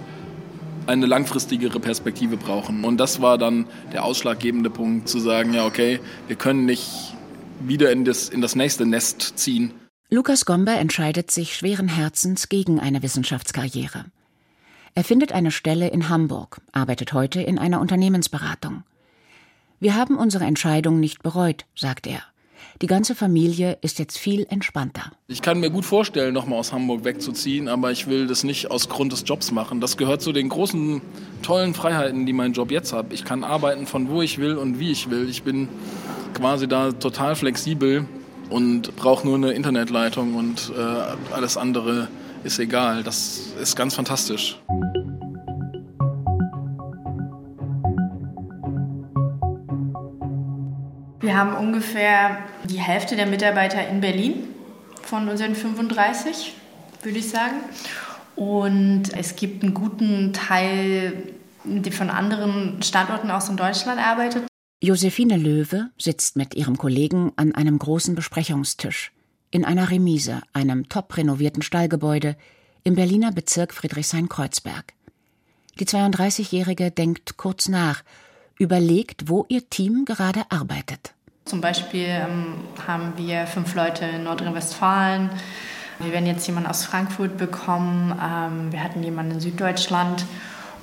eine 0.86 1.06
langfristigere 1.06 1.80
Perspektive 1.80 2.36
brauchen. 2.36 2.84
Und 2.84 2.98
das 2.98 3.20
war 3.20 3.38
dann 3.38 3.66
der 3.92 4.04
ausschlaggebende 4.04 4.70
Punkt, 4.70 5.08
zu 5.08 5.18
sagen, 5.18 5.54
ja, 5.54 5.66
okay, 5.66 6.00
wir 6.28 6.36
können 6.36 6.64
nicht 6.64 7.14
wieder 7.60 7.90
in 7.90 8.04
das, 8.04 8.28
in 8.28 8.40
das 8.40 8.54
nächste 8.54 8.86
Nest 8.86 9.38
ziehen. 9.38 9.72
Lukas 10.10 10.44
Gomber 10.44 10.74
entscheidet 10.74 11.30
sich 11.30 11.56
schweren 11.56 11.88
Herzens 11.88 12.48
gegen 12.48 12.78
eine 12.78 13.02
Wissenschaftskarriere. 13.02 14.04
Er 14.96 15.04
findet 15.04 15.30
eine 15.30 15.50
Stelle 15.50 15.88
in 15.88 16.08
Hamburg, 16.08 16.62
arbeitet 16.72 17.12
heute 17.12 17.42
in 17.42 17.58
einer 17.58 17.82
Unternehmensberatung. 17.82 18.82
Wir 19.78 19.94
haben 19.94 20.16
unsere 20.16 20.44
Entscheidung 20.44 21.00
nicht 21.00 21.22
bereut, 21.22 21.66
sagt 21.74 22.06
er. 22.06 22.20
Die 22.80 22.86
ganze 22.86 23.14
Familie 23.14 23.76
ist 23.82 23.98
jetzt 23.98 24.16
viel 24.16 24.46
entspannter. 24.48 25.12
Ich 25.28 25.42
kann 25.42 25.60
mir 25.60 25.68
gut 25.68 25.84
vorstellen, 25.84 26.32
nochmal 26.32 26.58
aus 26.58 26.72
Hamburg 26.72 27.04
wegzuziehen, 27.04 27.68
aber 27.68 27.92
ich 27.92 28.06
will 28.06 28.26
das 28.26 28.42
nicht 28.42 28.70
aus 28.70 28.88
Grund 28.88 29.12
des 29.12 29.24
Jobs 29.26 29.52
machen. 29.52 29.82
Das 29.82 29.98
gehört 29.98 30.22
zu 30.22 30.32
den 30.32 30.48
großen, 30.48 31.02
tollen 31.42 31.74
Freiheiten, 31.74 32.24
die 32.24 32.32
mein 32.32 32.54
Job 32.54 32.70
jetzt 32.70 32.94
hat. 32.94 33.12
Ich 33.12 33.26
kann 33.26 33.44
arbeiten 33.44 33.86
von 33.86 34.08
wo 34.08 34.22
ich 34.22 34.38
will 34.38 34.56
und 34.56 34.80
wie 34.80 34.92
ich 34.92 35.10
will. 35.10 35.28
Ich 35.28 35.42
bin 35.42 35.68
quasi 36.32 36.68
da 36.68 36.92
total 36.92 37.36
flexibel 37.36 38.06
und 38.48 38.96
brauche 38.96 39.26
nur 39.26 39.36
eine 39.36 39.52
Internetleitung 39.52 40.36
und 40.36 40.72
äh, 40.74 41.34
alles 41.34 41.58
andere 41.58 42.08
ist 42.46 42.58
egal. 42.60 43.02
Das 43.02 43.48
ist 43.60 43.76
ganz 43.76 43.94
fantastisch. 43.94 44.58
Wir 51.20 51.36
haben 51.36 51.56
ungefähr 51.56 52.38
die 52.64 52.78
Hälfte 52.78 53.16
der 53.16 53.26
Mitarbeiter 53.26 53.86
in 53.88 54.00
Berlin 54.00 54.44
von 55.02 55.28
unseren 55.28 55.56
35, 55.56 56.54
würde 57.02 57.18
ich 57.18 57.28
sagen. 57.28 57.56
Und 58.36 59.12
es 59.12 59.34
gibt 59.34 59.64
einen 59.64 59.74
guten 59.74 60.32
Teil, 60.32 61.14
der 61.64 61.92
von 61.92 62.10
anderen 62.10 62.80
Standorten 62.82 63.30
aus 63.30 63.48
in 63.48 63.56
Deutschland 63.56 64.00
arbeitet. 64.00 64.46
Josephine 64.80 65.36
Löwe 65.36 65.90
sitzt 65.98 66.36
mit 66.36 66.54
ihrem 66.54 66.78
Kollegen 66.78 67.32
an 67.36 67.54
einem 67.54 67.78
großen 67.78 68.14
Besprechungstisch 68.14 69.10
in 69.50 69.64
einer 69.64 69.90
Remise, 69.90 70.42
einem 70.52 70.88
top 70.88 71.16
renovierten 71.16 71.62
Stallgebäude 71.62 72.36
im 72.84 72.94
Berliner 72.94 73.32
Bezirk 73.32 73.72
Friedrichshain-Kreuzberg. 73.74 74.92
Die 75.78 75.86
32-Jährige 75.86 76.90
denkt 76.90 77.36
kurz 77.36 77.68
nach, 77.68 78.02
überlegt, 78.58 79.28
wo 79.28 79.44
ihr 79.48 79.68
Team 79.68 80.04
gerade 80.04 80.42
arbeitet. 80.50 81.12
Zum 81.44 81.60
Beispiel 81.60 82.06
ähm, 82.06 82.54
haben 82.86 83.12
wir 83.16 83.46
fünf 83.46 83.74
Leute 83.74 84.04
in 84.04 84.24
Nordrhein-Westfalen. 84.24 85.30
Wir 85.98 86.12
werden 86.12 86.26
jetzt 86.26 86.46
jemanden 86.46 86.68
aus 86.68 86.84
Frankfurt 86.84 87.36
bekommen. 87.36 88.12
Ähm, 88.22 88.72
wir 88.72 88.82
hatten 88.82 89.02
jemanden 89.02 89.32
in 89.32 89.40
Süddeutschland. 89.40 90.24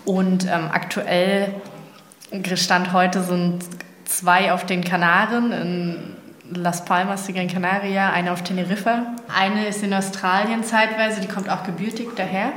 Und 0.06 0.46
ähm, 0.46 0.70
aktuell, 0.72 1.54
Stand 2.56 2.94
heute, 2.94 3.24
sind 3.24 3.64
zwei 4.06 4.54
auf 4.54 4.66
den 4.66 4.84
Kanaren, 4.84 5.52
in 5.52 6.16
Las 6.56 6.86
Palmas 6.86 7.26
de 7.26 7.36
Gran 7.36 7.48
Canaria, 7.48 8.12
eine 8.12 8.32
auf 8.32 8.44
Teneriffa. 8.44 9.16
Eine 9.28 9.68
ist 9.68 9.84
in 9.84 9.94
Australien 9.94 10.64
zeitweise, 10.64 11.22
die 11.22 11.28
kommt 11.28 11.50
auch 11.50 11.64
gebürtig 11.64 12.10
daher. 12.16 12.54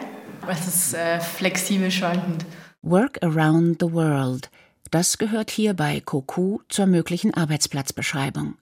Es 0.48 0.66
ist 0.66 0.94
äh, 0.94 1.20
flexibel 1.20 1.90
schwankend. 1.90 2.44
Work 2.82 3.22
around 3.22 3.78
the 3.80 3.92
world– 3.92 4.50
das 4.90 5.18
gehört 5.18 5.50
hier 5.50 5.74
bei 5.74 6.00
Cocu 6.00 6.60
zur 6.68 6.86
möglichen 6.86 7.34
Arbeitsplatzbeschreibung. 7.34 8.54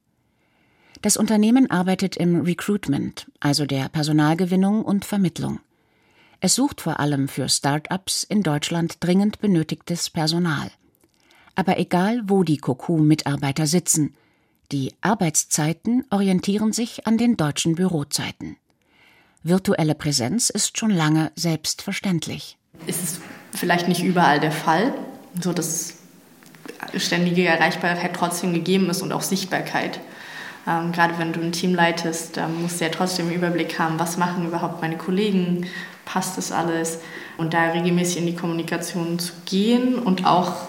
Das 1.02 1.18
Unternehmen 1.18 1.70
arbeitet 1.70 2.16
im 2.16 2.40
Recruitment, 2.40 3.30
also 3.40 3.66
der 3.66 3.90
Personalgewinnung 3.90 4.82
und 4.84 5.04
Vermittlung. 5.04 5.60
Es 6.40 6.54
sucht 6.54 6.80
vor 6.80 6.98
allem 6.98 7.28
für 7.28 7.48
Start-ups 7.48 8.24
in 8.24 8.42
Deutschland 8.42 8.96
dringend 9.00 9.38
benötigtes 9.40 10.08
Personal. 10.08 10.70
Aber 11.54 11.78
egal, 11.78 12.22
wo 12.26 12.42
die 12.42 12.58
Cocu-Mitarbeiter 12.58 13.66
sitzen, 13.66 14.14
die 14.72 14.94
Arbeitszeiten 15.00 16.04
orientieren 16.10 16.72
sich 16.72 17.06
an 17.06 17.18
den 17.18 17.36
deutschen 17.36 17.74
Bürozeiten. 17.74 18.56
Virtuelle 19.42 19.94
Präsenz 19.94 20.48
ist 20.50 20.78
schon 20.78 20.90
lange 20.90 21.30
selbstverständlich. 21.36 22.56
Es 22.86 23.02
ist 23.02 23.20
vielleicht 23.52 23.88
nicht 23.88 24.02
überall 24.02 24.40
der 24.40 24.52
Fall, 24.52 24.94
so 25.40 25.52
dass 25.52 25.94
ständige 26.96 27.46
Erreichbarkeit 27.46 28.14
trotzdem 28.14 28.54
gegeben 28.54 28.88
ist 28.90 29.02
und 29.02 29.12
auch 29.12 29.22
Sichtbarkeit. 29.22 30.00
Ähm, 30.66 30.92
gerade 30.92 31.18
wenn 31.18 31.32
du 31.32 31.40
ein 31.40 31.52
Team 31.52 31.74
leitest, 31.74 32.38
ähm, 32.38 32.62
musst 32.62 32.80
du 32.80 32.84
ja 32.84 32.90
trotzdem 32.90 33.26
einen 33.26 33.36
Überblick 33.36 33.78
haben, 33.78 33.98
was 33.98 34.16
machen 34.16 34.46
überhaupt 34.46 34.80
meine 34.80 34.96
Kollegen, 34.96 35.66
passt 36.04 36.38
das 36.38 36.52
alles 36.52 37.00
und 37.36 37.54
da 37.54 37.72
regelmäßig 37.72 38.18
in 38.18 38.26
die 38.26 38.36
Kommunikation 38.36 39.18
zu 39.18 39.32
gehen 39.44 39.98
und 39.98 40.24
auch 40.24 40.68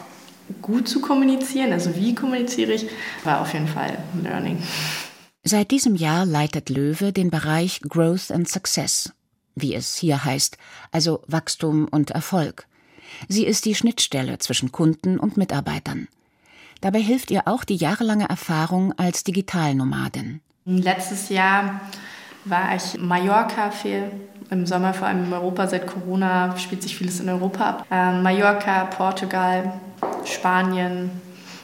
gut 0.61 0.87
zu 0.87 1.01
kommunizieren, 1.01 1.73
also 1.73 1.95
wie 1.95 2.15
kommuniziere 2.15 2.73
ich, 2.73 2.87
war 3.23 3.41
auf 3.41 3.53
jeden 3.53 3.67
Fall 3.67 3.97
ein 4.13 4.23
Learning. 4.23 4.63
Seit 5.43 5.71
diesem 5.71 5.95
Jahr 5.95 6.25
leitet 6.25 6.69
Löwe 6.69 7.13
den 7.13 7.29
Bereich 7.29 7.81
Growth 7.81 8.31
and 8.31 8.49
Success, 8.49 9.13
wie 9.55 9.75
es 9.75 9.95
hier 9.95 10.25
heißt, 10.25 10.57
also 10.91 11.21
Wachstum 11.27 11.87
und 11.89 12.11
Erfolg. 12.11 12.65
Sie 13.29 13.45
ist 13.45 13.65
die 13.65 13.75
Schnittstelle 13.75 14.39
zwischen 14.39 14.71
Kunden 14.71 15.19
und 15.19 15.37
Mitarbeitern. 15.37 16.07
Dabei 16.81 16.99
hilft 16.99 17.31
ihr 17.31 17.47
auch 17.47 17.63
die 17.63 17.75
jahrelange 17.75 18.27
Erfahrung 18.27 18.93
als 18.97 19.23
Digitalnomadin. 19.23 20.41
Letztes 20.65 21.29
Jahr 21.29 21.81
war 22.43 22.75
ich 22.75 22.99
Mallorca 22.99 23.71
viel. 23.71 24.11
Im 24.51 24.65
Sommer, 24.65 24.93
vor 24.93 25.07
allem 25.07 25.25
in 25.25 25.33
Europa, 25.33 25.67
seit 25.67 25.87
Corona 25.87 26.55
spielt 26.57 26.83
sich 26.83 26.95
vieles 26.95 27.19
in 27.19 27.29
Europa 27.29 27.69
ab. 27.69 27.87
Ähm, 27.89 28.21
Mallorca, 28.21 28.85
Portugal, 28.85 29.79
Spanien, 30.25 31.09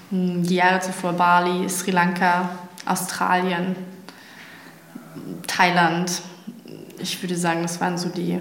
hm, 0.09 0.43
die 0.43 0.55
Jahre 0.55 0.79
zuvor 0.79 1.13
Bali, 1.13 1.69
Sri 1.69 1.91
Lanka, 1.91 2.49
Australien, 2.85 3.75
Thailand. 5.47 6.21
Ich 6.99 7.21
würde 7.21 7.35
sagen, 7.35 7.61
das 7.63 7.81
waren 7.81 7.97
so 7.97 8.09
die 8.09 8.39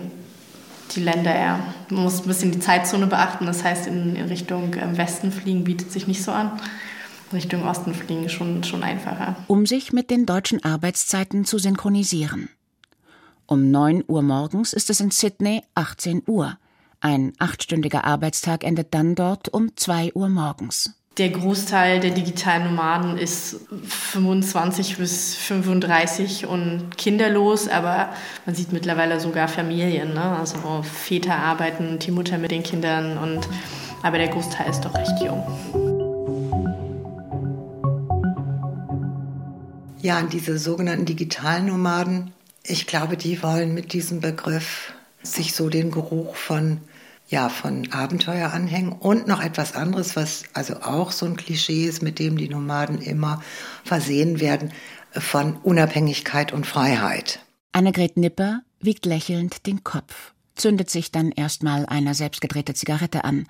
die 0.94 1.00
Länder 1.00 1.34
eher. 1.34 1.60
Man 1.90 2.04
muss 2.04 2.20
ein 2.20 2.26
bisschen 2.26 2.52
die 2.52 2.58
Zeitzone 2.58 3.06
beachten. 3.06 3.46
Das 3.46 3.64
heißt, 3.64 3.86
in, 3.86 4.16
in 4.16 4.26
Richtung 4.26 4.74
ähm, 4.74 4.96
Westen 4.96 5.32
fliegen 5.32 5.64
bietet 5.64 5.92
sich 5.92 6.06
nicht 6.06 6.22
so 6.22 6.32
an. 6.32 6.52
Richtung 7.32 7.66
Osten 7.66 7.94
fliegen 7.94 8.28
schon, 8.28 8.64
schon 8.64 8.82
einfacher. 8.82 9.36
Um 9.46 9.66
sich 9.66 9.92
mit 9.92 10.10
den 10.10 10.26
deutschen 10.26 10.64
Arbeitszeiten 10.64 11.44
zu 11.44 11.58
synchronisieren. 11.58 12.48
Um 13.46 13.70
9 13.70 14.04
Uhr 14.06 14.22
morgens 14.22 14.72
ist 14.72 14.90
es 14.90 15.00
in 15.00 15.10
Sydney 15.10 15.62
18 15.74 16.22
Uhr. 16.26 16.58
Ein 17.02 17.32
achtstündiger 17.38 18.04
Arbeitstag 18.04 18.62
endet 18.62 18.92
dann 18.92 19.14
dort 19.14 19.48
um 19.48 19.74
2 19.74 20.12
Uhr 20.14 20.28
morgens. 20.28 20.94
Der 21.16 21.30
Großteil 21.30 21.98
der 21.98 22.10
digitalen 22.10 22.64
Nomaden 22.64 23.16
ist 23.16 23.56
25 23.86 24.98
bis 24.98 25.34
35 25.34 26.46
und 26.46 26.96
kinderlos, 26.98 27.68
aber 27.68 28.10
man 28.44 28.54
sieht 28.54 28.72
mittlerweile 28.72 29.18
sogar 29.18 29.48
Familien. 29.48 30.12
Ne? 30.12 30.22
Also 30.22 30.82
Väter 30.82 31.36
arbeiten, 31.36 31.98
die 31.98 32.10
Mutter 32.10 32.36
mit 32.36 32.50
den 32.50 32.62
Kindern, 32.62 33.16
und, 33.16 33.48
aber 34.02 34.18
der 34.18 34.28
Großteil 34.28 34.68
ist 34.68 34.82
doch 34.82 34.94
recht 34.94 35.20
jung. 35.20 35.42
Ja, 40.02 40.18
und 40.20 40.32
diese 40.32 40.58
sogenannten 40.58 41.06
digitalen 41.06 41.66
Nomaden, 41.66 42.32
ich 42.62 42.86
glaube, 42.86 43.16
die 43.16 43.42
wollen 43.42 43.74
mit 43.74 43.94
diesem 43.94 44.20
Begriff 44.20 44.92
sich 45.22 45.54
so 45.54 45.68
den 45.68 45.90
Geruch 45.90 46.36
von 46.36 46.80
ja, 47.30 47.48
von 47.48 47.90
Abenteuer 47.92 48.52
anhängen 48.52 48.92
und 48.92 49.28
noch 49.28 49.40
etwas 49.40 49.74
anderes, 49.74 50.16
was 50.16 50.44
also 50.52 50.82
auch 50.82 51.12
so 51.12 51.26
ein 51.26 51.36
Klischee 51.36 51.84
ist, 51.84 52.02
mit 52.02 52.18
dem 52.18 52.36
die 52.36 52.48
Nomaden 52.48 53.00
immer 53.00 53.40
versehen 53.84 54.40
werden, 54.40 54.72
von 55.12 55.56
Unabhängigkeit 55.56 56.52
und 56.52 56.66
Freiheit. 56.66 57.40
Annegret 57.72 58.16
Nipper 58.16 58.62
wiegt 58.80 59.06
lächelnd 59.06 59.66
den 59.66 59.84
Kopf, 59.84 60.34
zündet 60.56 60.90
sich 60.90 61.12
dann 61.12 61.30
erstmal 61.30 61.86
eine 61.86 62.14
selbstgedrehte 62.14 62.74
Zigarette 62.74 63.24
an. 63.24 63.46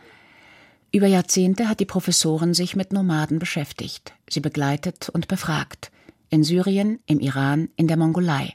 Über 0.93 1.07
Jahrzehnte 1.07 1.69
hat 1.69 1.81
die 1.81 1.87
Professorin 1.87 2.53
sich 2.53 2.77
mit 2.77 2.93
Nomaden 2.93 3.39
beschäftigt, 3.39 4.13
sie 4.29 4.41
begleitet 4.41 5.09
und 5.09 5.27
befragt. 5.27 5.91
In 6.29 6.45
Syrien, 6.45 6.99
im 7.07 7.19
Iran, 7.19 7.71
in 7.77 7.89
der 7.89 7.97
Mongolei. 7.97 8.55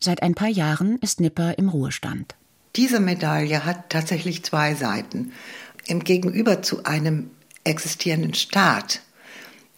Seit 0.00 0.22
ein 0.22 0.34
paar 0.34 0.48
Jahren 0.48 0.98
ist 0.98 1.20
Nipper 1.20 1.56
im 1.56 1.68
Ruhestand 1.68 2.34
diese 2.76 3.00
Medaille 3.00 3.64
hat 3.64 3.90
tatsächlich 3.90 4.44
zwei 4.44 4.74
Seiten. 4.74 5.32
Im 5.86 6.04
Gegenüber 6.04 6.62
zu 6.62 6.84
einem 6.84 7.30
existierenden 7.64 8.34
Staat 8.34 9.00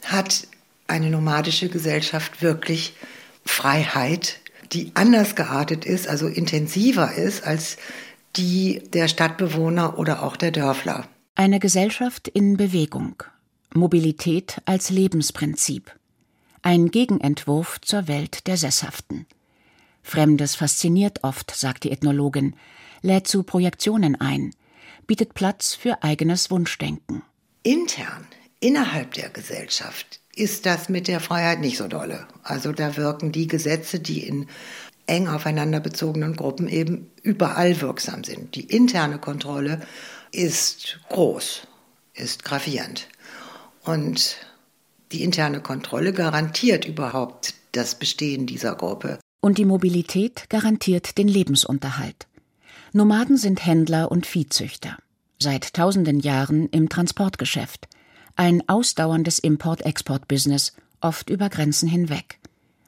hat 0.04 0.46
eine 0.86 1.10
nomadische 1.10 1.68
Gesellschaft 1.68 2.42
wirklich 2.42 2.94
Freiheit, 3.44 4.40
die 4.72 4.92
anders 4.94 5.34
geartet 5.34 5.84
ist, 5.84 6.08
also 6.08 6.26
intensiver 6.26 7.14
ist 7.14 7.44
als 7.44 7.76
die 8.36 8.82
der 8.92 9.08
Stadtbewohner 9.08 9.98
oder 9.98 10.22
auch 10.22 10.36
der 10.36 10.50
Dörfler. 10.50 11.08
Eine 11.34 11.60
Gesellschaft 11.60 12.28
in 12.28 12.56
Bewegung. 12.56 13.22
Mobilität 13.74 14.60
als 14.64 14.90
Lebensprinzip. 14.90 15.94
Ein 16.62 16.90
Gegenentwurf 16.90 17.80
zur 17.80 18.08
Welt 18.08 18.46
der 18.46 18.56
Sesshaften. 18.56 19.26
Fremdes 20.02 20.56
fasziniert 20.56 21.22
oft, 21.22 21.54
sagt 21.54 21.84
die 21.84 21.90
Ethnologin, 21.92 22.54
lädt 23.02 23.26
zu 23.26 23.42
Projektionen 23.42 24.14
ein, 24.20 24.54
bietet 25.06 25.34
Platz 25.34 25.74
für 25.74 26.02
eigenes 26.02 26.50
Wunschdenken. 26.50 27.22
Intern, 27.62 28.26
innerhalb 28.60 29.14
der 29.14 29.30
Gesellschaft, 29.30 30.20
ist 30.34 30.66
das 30.66 30.88
mit 30.88 31.08
der 31.08 31.20
Freiheit 31.20 31.60
nicht 31.60 31.78
so 31.78 31.88
dolle. 31.88 32.28
Also 32.42 32.72
da 32.72 32.96
wirken 32.96 33.32
die 33.32 33.48
Gesetze, 33.48 33.98
die 33.98 34.26
in 34.26 34.46
eng 35.06 35.26
aufeinander 35.26 35.80
bezogenen 35.80 36.36
Gruppen 36.36 36.68
eben 36.68 37.10
überall 37.22 37.80
wirksam 37.80 38.22
sind. 38.24 38.54
Die 38.54 38.64
interne 38.64 39.18
Kontrolle 39.18 39.80
ist 40.30 41.00
groß, 41.08 41.62
ist 42.14 42.44
gravierend. 42.44 43.08
Und 43.82 44.36
die 45.12 45.24
interne 45.24 45.60
Kontrolle 45.60 46.12
garantiert 46.12 46.84
überhaupt 46.84 47.54
das 47.72 47.94
Bestehen 47.94 48.46
dieser 48.46 48.74
Gruppe. 48.74 49.18
Und 49.40 49.58
die 49.58 49.64
Mobilität 49.64 50.50
garantiert 50.50 51.16
den 51.16 51.28
Lebensunterhalt. 51.28 52.27
Nomaden 52.92 53.36
sind 53.36 53.64
Händler 53.64 54.10
und 54.10 54.26
Viehzüchter. 54.26 54.96
Seit 55.38 55.74
tausenden 55.74 56.20
Jahren 56.20 56.68
im 56.70 56.88
Transportgeschäft 56.88 57.88
ein 58.38 58.62
ausdauerndes 58.68 59.40
Import-Export-Business, 59.40 60.74
oft 61.00 61.28
über 61.28 61.48
Grenzen 61.48 61.88
hinweg. 61.88 62.38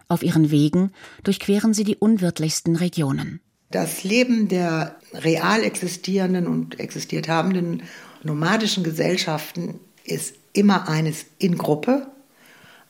Auf 0.08 0.22
ihren 0.22 0.50
Wegen 0.50 0.92
durchqueren 1.24 1.74
sie 1.74 1.84
die 1.84 1.96
unwirtlichsten 1.96 2.76
Regionen. 2.76 3.40
Das 3.70 4.04
Leben 4.04 4.48
der 4.48 4.96
real 5.12 5.62
existierenden 5.62 6.46
und 6.46 6.78
existiert 6.80 7.28
habenden 7.28 7.82
nomadischen 8.22 8.84
Gesellschaften 8.84 9.80
ist 10.04 10.34
immer 10.52 10.88
eines 10.88 11.26
in 11.38 11.58
Gruppe. 11.58 12.08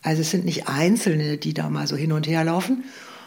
Also 0.03 0.23
es 0.23 0.31
sind 0.31 0.45
nicht 0.45 0.69
Einzelne, 0.69 1.37
die 1.37 1.55
da 1.55 1.69
mal 1.69 1.87
so 1.87 1.97
hin 1.97 2.13
und 2.13 2.27
her 2.27 2.45
laufen 2.45 2.85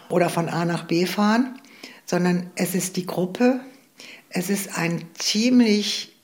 oder 0.10 0.30
von 0.30 0.50
A 0.50 0.66
nach 0.66 0.86
B 0.86 1.06
fahren, 1.06 1.60
sondern 2.06 2.52
es 2.56 2.75
ist 2.75 2.98
die 2.98 3.06
Gruppe. 3.06 3.60
Es 4.36 4.50
ist 4.50 4.80
ein 4.80 5.06
ziemlich 5.13 6.16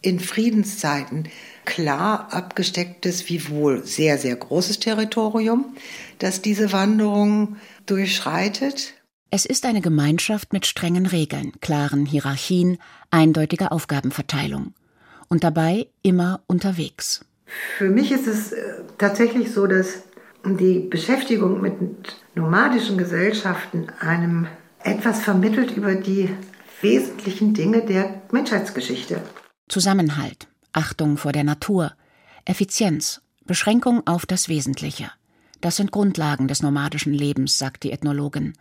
in 0.00 0.20
Friedenszeiten 0.20 1.28
klar 1.66 2.28
abgestecktes, 2.30 3.28
wiewohl 3.28 3.84
sehr, 3.84 4.16
sehr 4.16 4.34
großes 4.34 4.78
Territorium, 4.78 5.76
das 6.18 6.40
diese 6.40 6.72
Wanderung 6.72 7.56
durchschreitet. 7.84 8.94
Es 9.30 9.44
ist 9.44 9.66
eine 9.66 9.82
Gemeinschaft 9.82 10.54
mit 10.54 10.64
strengen 10.64 11.04
Regeln, 11.04 11.52
klaren 11.60 12.06
Hierarchien, 12.06 12.78
eindeutiger 13.10 13.70
Aufgabenverteilung 13.70 14.72
und 15.28 15.44
dabei 15.44 15.88
immer 16.00 16.40
unterwegs. 16.46 17.26
Für 17.76 17.90
mich 17.90 18.12
ist 18.12 18.26
es 18.26 18.52
äh, 18.52 18.82
tatsächlich 18.96 19.52
so, 19.52 19.66
dass 19.66 20.04
die 20.46 20.78
Beschäftigung 20.78 21.60
mit 21.60 21.74
nomadischen 22.34 22.96
Gesellschaften 22.96 23.88
einem 24.00 24.46
etwas 24.82 25.20
vermittelt 25.20 25.76
über 25.76 25.94
die 25.94 26.30
wesentlichen 26.80 27.54
Dinge 27.54 27.82
der 27.84 28.22
Menschheitsgeschichte. 28.32 29.22
Zusammenhalt, 29.68 30.48
Achtung 30.72 31.16
vor 31.16 31.32
der 31.32 31.44
Natur, 31.44 31.92
Effizienz, 32.44 33.20
Beschränkung 33.44 34.06
auf 34.06 34.26
das 34.26 34.48
Wesentliche. 34.48 35.10
Das 35.60 35.76
sind 35.76 35.90
Grundlagen 35.90 36.48
des 36.48 36.62
nomadischen 36.62 37.12
Lebens, 37.12 37.58
sagt 37.58 37.82
die 37.82 37.92
Ethnologin. 37.92 38.54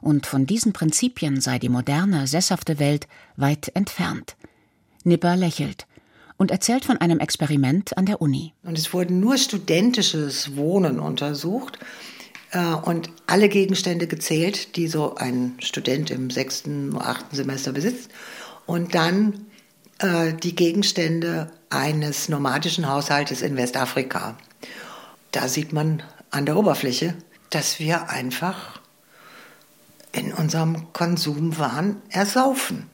Und 0.00 0.26
von 0.26 0.46
diesen 0.46 0.72
Prinzipien 0.72 1.40
sei 1.40 1.58
die 1.58 1.68
moderne, 1.68 2.26
sesshafte 2.26 2.78
Welt 2.78 3.08
weit 3.36 3.70
entfernt. 3.74 4.36
Nipper 5.02 5.36
lächelt 5.36 5.86
und 6.36 6.50
erzählt 6.50 6.84
von 6.84 6.98
einem 6.98 7.20
Experiment 7.20 7.96
an 7.96 8.06
der 8.06 8.20
Uni. 8.20 8.52
Und 8.62 8.78
es 8.78 8.92
wurde 8.92 9.14
nur 9.14 9.38
studentisches 9.38 10.56
Wohnen 10.56 11.00
untersucht 11.00 11.78
und 12.58 13.10
alle 13.26 13.48
Gegenstände 13.48 14.06
gezählt, 14.06 14.76
die 14.76 14.86
so 14.86 15.16
ein 15.16 15.54
Student 15.60 16.10
im 16.10 16.30
sechsten, 16.30 16.96
achten 16.96 17.34
Semester 17.34 17.72
besitzt. 17.72 18.10
Und 18.66 18.94
dann 18.94 19.46
äh, 19.98 20.32
die 20.34 20.54
Gegenstände 20.54 21.50
eines 21.70 22.28
nomadischen 22.28 22.88
Haushaltes 22.88 23.42
in 23.42 23.56
Westafrika. 23.56 24.36
Da 25.32 25.48
sieht 25.48 25.72
man 25.72 26.02
an 26.30 26.46
der 26.46 26.56
Oberfläche, 26.56 27.14
dass 27.50 27.78
wir 27.78 28.08
einfach 28.08 28.80
in 30.12 30.32
unserem 30.32 30.92
Konsumwahn 30.92 32.00
ersaufen. 32.08 32.88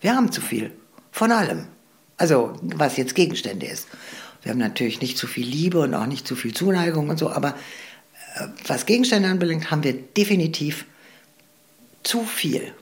Wir 0.00 0.16
haben 0.16 0.32
zu 0.32 0.40
viel 0.40 0.72
von 1.12 1.30
allem. 1.30 1.66
Also 2.16 2.58
was 2.62 2.96
jetzt 2.96 3.14
Gegenstände 3.14 3.66
ist. 3.66 3.88
Wir 4.42 4.50
haben 4.50 4.58
natürlich 4.58 5.00
nicht 5.00 5.16
zu 5.16 5.26
viel 5.26 5.46
Liebe 5.46 5.80
und 5.80 5.94
auch 5.94 6.06
nicht 6.06 6.26
zu 6.26 6.36
viel 6.36 6.52
Zuneigung 6.52 7.08
und 7.08 7.18
so, 7.18 7.30
aber 7.30 7.50
äh, 7.50 7.54
was 8.66 8.86
Gegenstände 8.86 9.28
anbelangt, 9.28 9.70
haben 9.70 9.84
wir 9.84 9.92
definitiv 9.92 10.86
zu 12.02 12.24
viel. 12.24 12.72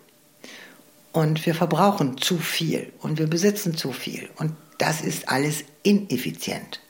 Und 1.12 1.44
wir 1.44 1.54
verbrauchen 1.54 2.18
zu 2.18 2.38
viel 2.38 2.90
und 3.00 3.18
wir 3.18 3.26
besitzen 3.26 3.76
zu 3.76 3.92
viel. 3.92 4.30
Und 4.36 4.52
das 4.78 5.02
ist 5.02 5.28
alles 5.28 5.64
ineffizient. 5.82 6.80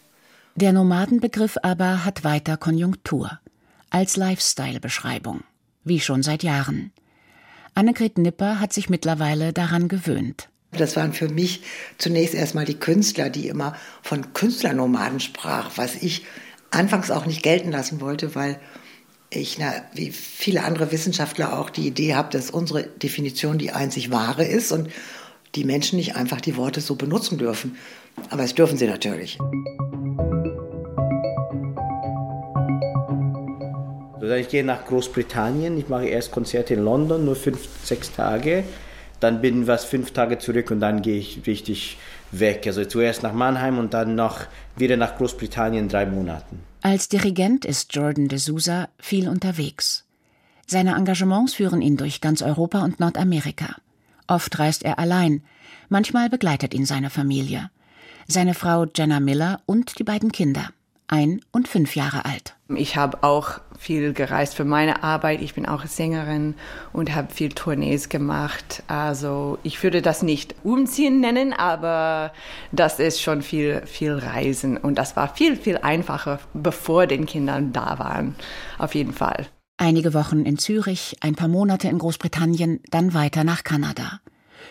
Der 0.54 0.72
Nomadenbegriff 0.72 1.56
aber 1.62 2.04
hat 2.04 2.24
weiter 2.24 2.56
Konjunktur. 2.56 3.40
Als 3.90 4.16
Lifestyle-Beschreibung. 4.16 5.42
Wie 5.84 6.00
schon 6.00 6.22
seit 6.22 6.42
Jahren. 6.42 6.92
Annegret 7.74 8.18
Nipper 8.18 8.60
hat 8.60 8.72
sich 8.72 8.88
mittlerweile 8.88 9.52
daran 9.52 9.88
gewöhnt. 9.88 10.48
Das 10.70 10.96
waren 10.96 11.12
für 11.12 11.28
mich 11.28 11.62
zunächst 11.98 12.34
erstmal 12.34 12.64
die 12.64 12.78
Künstler, 12.78 13.28
die 13.28 13.48
immer 13.48 13.76
von 14.02 14.32
Künstlernomaden 14.32 15.20
sprach, 15.20 15.72
was 15.76 15.96
ich 15.96 16.24
anfangs 16.72 17.10
auch 17.10 17.26
nicht 17.26 17.42
gelten 17.42 17.70
lassen 17.70 18.00
wollte, 18.00 18.34
weil 18.34 18.58
ich, 19.30 19.58
na, 19.58 19.72
wie 19.94 20.10
viele 20.10 20.64
andere 20.64 20.92
Wissenschaftler 20.92 21.58
auch, 21.58 21.70
die 21.70 21.86
Idee 21.86 22.14
habe, 22.14 22.30
dass 22.30 22.50
unsere 22.50 22.82
Definition 22.82 23.58
die 23.58 23.72
einzig 23.72 24.10
wahre 24.10 24.44
ist 24.44 24.72
und 24.72 24.90
die 25.54 25.64
Menschen 25.64 25.96
nicht 25.96 26.16
einfach 26.16 26.40
die 26.40 26.56
Worte 26.56 26.80
so 26.80 26.96
benutzen 26.96 27.38
dürfen. 27.38 27.76
Aber 28.30 28.42
es 28.42 28.54
dürfen 28.54 28.76
sie 28.76 28.86
natürlich. 28.86 29.38
Ich 34.22 34.48
gehe 34.48 34.64
nach 34.64 34.86
Großbritannien, 34.86 35.76
ich 35.78 35.88
mache 35.88 36.06
erst 36.06 36.30
Konzerte 36.30 36.74
in 36.74 36.84
London, 36.84 37.24
nur 37.24 37.36
fünf, 37.36 37.58
sechs 37.82 38.12
Tage. 38.12 38.64
Dann 39.20 39.40
bin 39.40 39.68
ich 39.68 39.80
fünf 39.80 40.12
Tage 40.12 40.38
zurück 40.38 40.70
und 40.70 40.80
dann 40.80 41.02
gehe 41.02 41.18
ich 41.18 41.40
richtig 41.46 41.98
weg. 42.32 42.66
Also 42.66 42.84
zuerst 42.84 43.22
nach 43.22 43.32
Mannheim 43.32 43.78
und 43.78 43.94
dann 43.94 44.14
noch 44.14 44.40
wieder 44.76 44.96
nach 44.96 45.16
Großbritannien 45.16 45.88
drei 45.88 46.06
Monaten. 46.06 46.60
Als 46.80 47.08
Dirigent 47.08 47.64
ist 47.64 47.94
Jordan 47.94 48.28
de 48.28 48.38
Souza 48.38 48.88
viel 48.98 49.28
unterwegs. 49.28 50.04
Seine 50.66 50.96
Engagements 50.96 51.54
führen 51.54 51.82
ihn 51.82 51.96
durch 51.96 52.20
ganz 52.20 52.42
Europa 52.42 52.82
und 52.82 52.98
Nordamerika. 52.98 53.76
Oft 54.26 54.58
reist 54.58 54.84
er 54.84 54.98
allein, 54.98 55.42
manchmal 55.88 56.28
begleitet 56.28 56.74
ihn 56.74 56.86
seine 56.86 57.10
Familie. 57.10 57.70
Seine 58.26 58.54
Frau 58.54 58.86
Jenna 58.86 59.20
Miller 59.20 59.60
und 59.66 59.98
die 59.98 60.04
beiden 60.04 60.32
Kinder, 60.32 60.70
ein 61.12 61.42
und 61.52 61.68
fünf 61.68 61.94
Jahre 61.94 62.24
alt. 62.24 62.54
Ich 62.74 62.96
habe 62.96 63.22
auch 63.22 63.60
viel 63.78 64.14
gereist 64.14 64.54
für 64.54 64.64
meine 64.64 65.02
Arbeit. 65.02 65.42
Ich 65.42 65.54
bin 65.54 65.66
auch 65.66 65.84
Sängerin 65.84 66.54
und 66.94 67.14
habe 67.14 67.32
viel 67.32 67.50
Tournees 67.50 68.08
gemacht. 68.08 68.82
Also 68.86 69.58
ich 69.62 69.82
würde 69.82 70.00
das 70.00 70.22
nicht 70.22 70.54
umziehen 70.64 71.20
nennen, 71.20 71.52
aber 71.52 72.32
das 72.72 72.98
ist 72.98 73.20
schon 73.20 73.42
viel, 73.42 73.82
viel 73.84 74.14
Reisen. 74.14 74.78
Und 74.78 74.96
das 74.96 75.14
war 75.14 75.34
viel, 75.34 75.56
viel 75.56 75.76
einfacher, 75.76 76.40
bevor 76.54 77.06
den 77.06 77.26
Kindern 77.26 77.74
da 77.74 77.98
waren. 77.98 78.34
Auf 78.78 78.94
jeden 78.94 79.12
Fall. 79.12 79.46
Einige 79.76 80.14
Wochen 80.14 80.46
in 80.46 80.56
Zürich, 80.56 81.16
ein 81.20 81.34
paar 81.34 81.48
Monate 81.48 81.88
in 81.88 81.98
Großbritannien, 81.98 82.80
dann 82.90 83.12
weiter 83.12 83.44
nach 83.44 83.64
Kanada. 83.64 84.20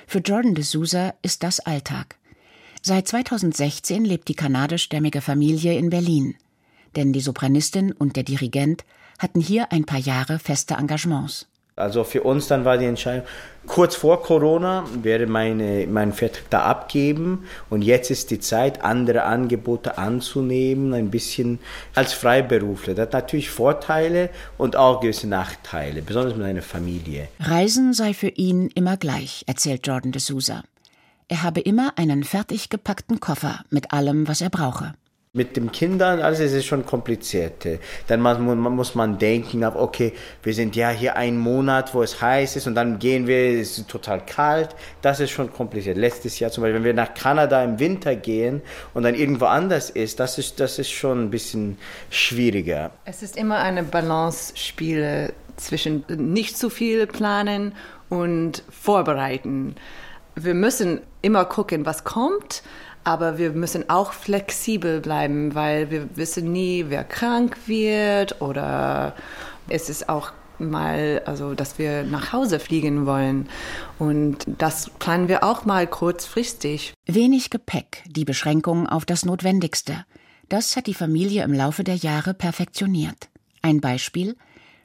Für 0.08 0.19
Jordan 0.19 0.56
de 0.56 0.63
Souza 0.63 1.13
ist 1.21 1.43
das 1.43 1.60
Alltag. 1.60 2.15
Seit 2.84 3.08
2016 3.08 4.04
lebt 4.04 4.28
die 4.28 4.34
kanadischstämmige 4.34 5.22
Familie 5.22 5.78
in 5.78 5.91
Berlin. 5.91 6.36
Denn 6.96 7.13
die 7.13 7.22
Sopranistin 7.22 7.91
und 7.91 8.15
der 8.15 8.24
Dirigent 8.24 8.86
hatten 9.20 9.39
hier 9.39 9.72
ein 9.72 9.86
paar 9.86 10.00
Jahre 10.00 10.39
feste 10.39 10.74
Engagements. 10.74 11.46
Also 11.76 12.04
für 12.04 12.24
uns 12.24 12.48
dann 12.48 12.65
war 12.65 12.80
die 12.80 12.86
Entscheidung, 12.86 13.26
kurz 13.65 13.96
vor 13.96 14.24
Corona 14.24 14.84
werde 15.04 15.26
meine, 15.26 15.86
meinen 15.88 16.12
Vertrag 16.12 16.44
da 16.50 16.63
abgeben 16.63 17.46
und 17.70 17.84
jetzt 17.84 18.12
ist 18.12 18.30
die 18.30 18.39
Zeit, 18.39 18.84
andere 18.84 19.24
Angebote 19.24 19.98
anzunehmen, 19.98 20.94
ein 20.94 21.12
bisschen 21.12 21.60
als 21.96 22.13
Freiberufler. 22.13 22.96
Das 22.96 23.04
hat 23.04 23.13
natürlich 23.13 23.52
Vorteile 23.52 24.30
und 24.58 24.76
auch 24.76 25.02
gewisse 25.02 25.28
Nachteile, 25.28 26.02
besonders 26.02 26.36
mit 26.36 26.46
einer 26.46 26.62
Familie. 26.62 27.30
Reisen 27.39 27.94
sei 27.94 28.13
für 28.13 28.30
ihn 28.30 28.70
immer 28.74 28.98
gleich, 28.98 29.44
erzählt 29.48 29.88
Jordan 29.88 30.12
de 30.12 30.20
Souza. 30.20 30.63
Er 31.32 31.44
habe 31.44 31.62
immer 31.62 31.94
einen 31.96 32.26
fertig 32.26 32.70
gepackten 32.70 33.22
Koffer 33.22 33.63
mit 33.70 33.94
allem, 33.94 34.28
was 34.28 34.41
er 34.41 34.50
brauche. 34.50 34.96
Mit 35.32 35.56
den 35.56 35.72
Kindern, 35.72 36.20
alles 36.20 36.41
ist 36.41 36.52
es 36.52 36.65
schon 36.65 36.86
kompliziert. 36.86 37.65
Dann 38.08 38.20
muss 38.20 38.96
man 38.96 39.17
denken, 39.17 39.63
okay, 39.63 40.12
wir 40.44 40.54
sind 40.54 40.76
ja 40.76 40.89
hier 40.89 41.15
einen 41.15 41.38
Monat, 41.38 41.94
wo 41.94 42.04
es 42.04 42.22
heiß 42.22 42.58
ist 42.58 42.67
und 42.67 42.76
dann 42.76 43.00
gehen 43.00 43.28
wir, 43.28 43.62
es 43.62 43.78
ist 43.78 43.88
total 43.88 44.26
kalt. 44.26 44.76
Das 45.02 45.22
ist 45.22 45.30
schon 45.30 45.54
kompliziert. 45.54 45.96
Letztes 45.96 46.38
Jahr 46.39 46.52
zum 46.52 46.63
Beispiel, 46.63 46.76
wenn 46.76 46.84
wir 46.84 46.94
nach 46.94 47.13
Kanada 47.13 47.63
im 47.63 47.80
Winter 47.80 48.17
gehen 48.17 48.62
und 48.94 49.04
dann 49.04 49.15
irgendwo 49.15 49.46
anders 49.46 49.89
ist, 49.89 50.20
das 50.20 50.38
ist, 50.38 50.60
das 50.60 50.80
ist 50.80 50.91
schon 50.91 51.24
ein 51.24 51.30
bisschen 51.30 51.78
schwieriger. 52.10 52.91
Es 53.06 53.24
ist 53.24 53.38
immer 53.38 53.60
eine 53.60 53.84
Balance-Spiel 53.84 55.32
zwischen 55.56 56.04
nicht 56.10 56.58
zu 56.58 56.70
viel 56.70 57.08
planen 57.08 57.74
und 58.10 58.63
vorbereiten. 58.70 59.76
Wir 60.36 60.56
müssen 60.56 61.00
immer 61.22 61.46
gucken, 61.46 61.86
was 61.86 62.04
kommt, 62.04 62.64
aber 63.04 63.38
wir 63.38 63.52
müssen 63.52 63.90
auch 63.90 64.14
flexibel 64.14 65.02
bleiben, 65.02 65.56
weil 65.56 65.90
wir 65.90 66.16
wissen 66.16 66.52
nie, 66.52 66.86
wer 66.90 67.04
krank 67.04 67.58
wird 67.68 68.42
oder 68.42 69.16
es 69.70 69.90
ist 69.90 70.10
auch 70.10 70.32
mal, 70.60 71.22
also 71.26 71.54
dass 71.56 71.80
wir 71.80 72.04
nach 72.04 72.34
Hause 72.34 72.60
fliegen 72.60 73.06
wollen. 73.06 73.50
Und 73.98 74.46
das 74.60 74.92
planen 75.00 75.28
wir 75.28 75.44
auch 75.44 75.66
mal 75.66 75.88
kurzfristig. 75.88 76.94
Wenig 77.08 77.50
Gepäck, 77.50 78.04
die 78.08 78.26
Beschränkung 78.26 78.88
auf 78.88 79.06
das 79.06 79.26
Notwendigste. 79.26 80.06
Das 80.50 80.76
hat 80.76 80.88
die 80.88 80.94
Familie 80.94 81.44
im 81.44 81.54
Laufe 81.54 81.84
der 81.84 81.96
Jahre 81.96 82.34
perfektioniert. 82.34 83.30
Ein 83.62 83.82
Beispiel 83.82 84.36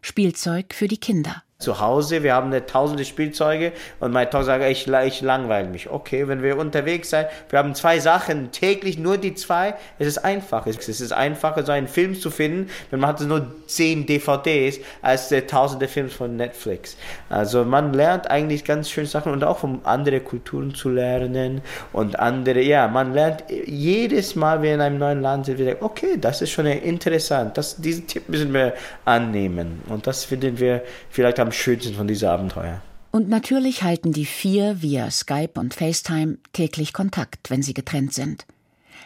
Spielzeug 0.01 0.73
für 0.73 0.89
die 0.89 0.99
Kinder 0.99 1.43
zu 1.59 1.81
Hause, 1.81 2.23
wir 2.23 2.35
haben 2.35 2.49
eine 2.49 2.67
tausende 2.67 3.07
Spielzeuge 3.07 3.73
und 3.99 4.13
meine 4.13 4.29
Tochter 4.29 4.45
sagt, 4.45 4.65
ich, 4.65 4.87
ich 4.89 5.23
langweile 5.23 5.67
mich. 5.67 5.89
Okay, 5.89 6.29
wenn 6.29 6.43
wir 6.43 6.59
unterwegs 6.59 7.09
sind, 7.09 7.29
wir 7.49 7.59
haben 7.59 7.75
zwei 7.75 7.99
Sachen, 7.99 8.53
täglich 8.53 8.99
nur 8.99 9.17
die 9.17 9.35
zwei, 9.35 9.75
es 9.99 10.07
ist 10.07 10.19
einfach. 10.19 10.67
Es 10.67 10.87
ist 10.87 11.13
einfacher, 11.15 11.65
so 11.65 11.73
einen 11.73 11.89
Film 11.89 12.15
zu 12.15 12.31
finden, 12.31 12.69
wenn 12.91 13.01
man 13.01 13.09
hat 13.09 13.23
nur 13.23 13.55
zehn 13.67 14.05
DVDs, 14.05 14.81
als 15.01 15.33
äh, 15.33 15.47
tausende 15.47 15.89
Filme 15.89 16.11
von 16.11 16.37
Netflix. 16.37 16.99
Also 17.31 17.65
man 17.65 17.95
lernt 17.95 18.31
eigentlich 18.31 18.63
ganz 18.63 18.91
schöne 18.91 19.07
Sachen 19.07 19.33
und 19.33 19.43
auch 19.43 19.59
von 19.59 19.81
anderen 19.85 20.23
Kulturen 20.23 20.75
zu 20.75 20.91
lernen 20.91 21.63
und 21.95 22.19
andere, 22.19 22.61
ja, 22.61 22.87
man 22.87 23.15
lernt 23.15 23.45
jedes 23.49 24.37
Mal, 24.37 24.61
wenn 24.61 24.63
wir 24.63 24.75
in 24.75 24.81
einem 24.83 24.99
neuen 24.99 25.23
Land 25.23 25.47
sind, 25.47 25.59
wieder, 25.59 25.77
okay, 25.81 26.19
das 26.21 26.43
ist 26.43 26.51
schon 26.51 26.67
interessant, 26.67 27.57
das, 27.57 27.77
diesen 27.77 28.07
Tipp 28.07 28.29
müssen 28.29 28.53
wir 28.53 28.75
annehmen 29.07 29.81
und 29.89 30.07
das 30.07 30.27
finden 30.27 30.59
wir 30.59 30.83
vielleicht 31.09 31.41
am 31.41 31.46
am 31.47 31.53
schönsten 31.53 31.95
von 31.95 32.09
diesem 32.09 32.29
Abenteuer. 32.29 32.83
Und 33.13 33.29
natürlich 33.29 33.83
halten 33.83 34.13
die 34.13 34.27
vier 34.27 34.83
via 34.83 35.11
Skype 35.11 35.59
und 35.59 35.75
FaceTime 35.75 36.39
täglich 36.53 36.93
Kontakt, 36.93 37.51
wenn 37.51 37.63
sie 37.63 37.73
getrennt 37.73 38.13
sind. 38.13 38.47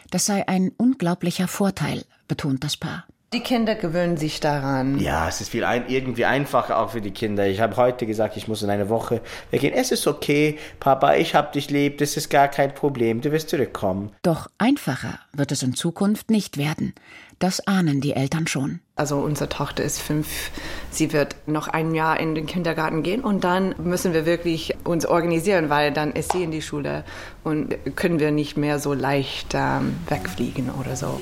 Das 0.09 0.25
sei 0.25 0.47
ein 0.47 0.71
unglaublicher 0.75 1.47
Vorteil, 1.47 2.03
betont 2.27 2.63
das 2.63 2.75
Paar. 2.75 3.05
Die 3.33 3.39
Kinder 3.39 3.75
gewöhnen 3.75 4.17
sich 4.17 4.41
daran. 4.41 4.99
Ja, 4.99 5.29
es 5.29 5.39
ist 5.39 5.49
viel 5.51 5.63
ein, 5.63 5.85
irgendwie 5.87 6.25
einfacher 6.25 6.77
auch 6.77 6.89
für 6.89 6.99
die 6.99 7.11
Kinder. 7.11 7.47
Ich 7.47 7.61
habe 7.61 7.77
heute 7.77 8.05
gesagt, 8.05 8.35
ich 8.35 8.49
muss 8.49 8.61
in 8.61 8.69
eine 8.69 8.89
Woche 8.89 9.21
weggehen. 9.51 9.73
Es 9.73 9.93
ist 9.93 10.05
okay, 10.05 10.57
Papa, 10.81 11.15
ich 11.15 11.33
hab 11.33 11.53
dich 11.53 11.69
lieb, 11.69 11.99
das 11.99 12.17
ist 12.17 12.29
gar 12.29 12.49
kein 12.49 12.73
Problem, 12.73 13.21
du 13.21 13.31
wirst 13.31 13.49
zurückkommen. 13.49 14.11
Doch 14.21 14.49
einfacher 14.57 15.19
wird 15.31 15.53
es 15.53 15.63
in 15.63 15.75
Zukunft 15.75 16.29
nicht 16.29 16.57
werden. 16.57 16.93
Das 17.41 17.65
ahnen 17.65 18.01
die 18.01 18.13
Eltern 18.13 18.45
schon. 18.45 18.81
Also 18.95 19.17
unsere 19.17 19.49
Tochter 19.49 19.83
ist 19.83 19.99
fünf, 19.99 20.51
sie 20.91 21.11
wird 21.11 21.35
noch 21.47 21.67
ein 21.67 21.95
Jahr 21.95 22.19
in 22.19 22.35
den 22.35 22.45
Kindergarten 22.45 23.01
gehen 23.01 23.21
und 23.21 23.43
dann 23.43 23.73
müssen 23.83 24.13
wir 24.13 24.27
wirklich 24.27 24.75
uns 24.83 25.07
organisieren, 25.07 25.71
weil 25.71 25.91
dann 25.91 26.11
ist 26.11 26.33
sie 26.33 26.43
in 26.43 26.51
die 26.51 26.61
Schule 26.61 27.03
und 27.43 27.75
können 27.95 28.19
wir 28.19 28.29
nicht 28.29 28.57
mehr 28.57 28.77
so 28.77 28.93
leicht 28.93 29.55
ähm, 29.55 29.95
wegfliegen 30.07 30.69
oder 30.69 30.95
so. 30.95 31.19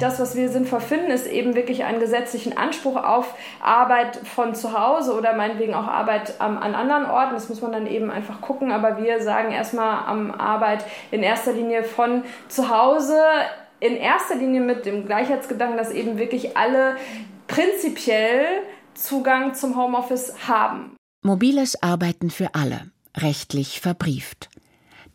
Das, 0.00 0.18
was 0.18 0.34
wir 0.34 0.48
sinnvoll 0.48 0.80
finden, 0.80 1.10
ist 1.10 1.26
eben 1.26 1.54
wirklich 1.54 1.84
einen 1.84 2.00
gesetzlichen 2.00 2.56
Anspruch 2.56 2.96
auf 2.96 3.34
Arbeit 3.60 4.16
von 4.16 4.54
zu 4.54 4.72
Hause 4.72 5.14
oder 5.14 5.34
meinetwegen 5.34 5.74
auch 5.74 5.86
Arbeit 5.86 6.34
ähm, 6.40 6.56
an 6.58 6.74
anderen 6.74 7.04
Orten. 7.04 7.34
Das 7.34 7.50
muss 7.50 7.60
man 7.60 7.72
dann 7.72 7.86
eben 7.86 8.10
einfach 8.10 8.40
gucken. 8.40 8.72
Aber 8.72 9.02
wir 9.02 9.22
sagen 9.22 9.52
erstmal 9.52 10.06
am 10.06 10.30
Arbeit 10.30 10.84
in 11.10 11.22
erster 11.22 11.52
Linie 11.52 11.84
von 11.84 12.24
zu 12.48 12.70
Hause. 12.70 13.18
In 13.78 13.94
erster 13.96 14.36
Linie 14.36 14.60
mit 14.60 14.86
dem 14.86 15.06
Gleichheitsgedanken, 15.06 15.76
dass 15.76 15.90
eben 15.90 16.18
wirklich 16.18 16.56
alle 16.56 16.96
prinzipiell 17.46 18.44
Zugang 18.94 19.54
zum 19.54 19.76
Homeoffice 19.76 20.48
haben. 20.48 20.96
Mobiles 21.22 21.82
Arbeiten 21.82 22.30
für 22.30 22.54
alle, 22.54 22.90
rechtlich 23.16 23.80
verbrieft. 23.80 24.49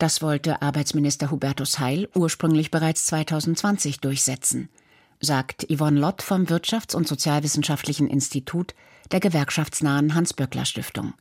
Das 0.05 0.21
wollte 0.21 0.61
Arbeitsminister 0.61 1.31
Hubertus 1.31 1.79
Heil 1.79 2.07
ursprünglich 2.13 2.69
bereits 2.69 3.07
2020 3.07 4.01
durchsetzen, 4.01 4.69
sagt 5.19 5.65
Yvonne 5.67 5.99
Lott 5.99 6.21
vom 6.21 6.45
Wirtschafts- 6.45 6.95
und 6.95 7.07
Sozialwissenschaftlichen 7.07 8.07
Institut 8.07 8.75
der 9.11 9.19
gewerkschaftsnahen 9.19 10.13
Hans-Böckler-Stiftung. 10.13 11.15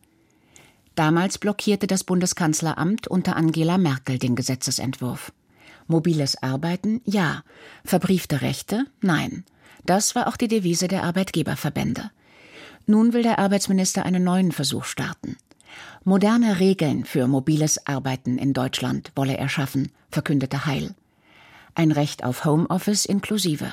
Damals 0.97 1.38
blockierte 1.38 1.87
das 1.87 2.05
Bundeskanzleramt 2.05 3.09
unter 3.09 3.37
Angela 3.37 3.79
Merkel 3.79 4.18
den 4.18 4.37
Gesetzesentwurf. 4.37 5.33
Mobiles 5.87 6.42
Arbeiten 6.42 7.01
ja, 7.07 7.42
verbriefte 7.87 8.42
Rechte 8.42 8.85
nein. 9.01 9.47
Das 9.87 10.14
war 10.14 10.27
auch 10.27 10.37
die 10.37 10.49
Devise 10.49 10.88
der 10.88 11.05
Arbeitgeberverbände. 11.05 12.11
Nun 12.85 13.14
will 13.14 13.23
der 13.23 13.38
Arbeitsminister 13.38 14.05
einen 14.05 14.25
neuen 14.25 14.53
Versuch 14.53 14.85
starten. 14.85 15.38
Moderne 16.05 16.61
Regeln 16.61 17.05
für 17.05 17.27
mobiles 17.27 17.87
Arbeiten 17.87 18.39
in 18.39 18.53
Deutschland 18.53 19.13
wolle 19.17 19.37
er 19.37 19.49
schaffen, 19.49 19.91
verkündete 20.11 20.67
Heil. 20.67 20.95
Ein 21.75 21.93
Recht 21.93 22.25
auf 22.25 22.45
Homeoffice 22.45 23.05
inklusive. 23.05 23.73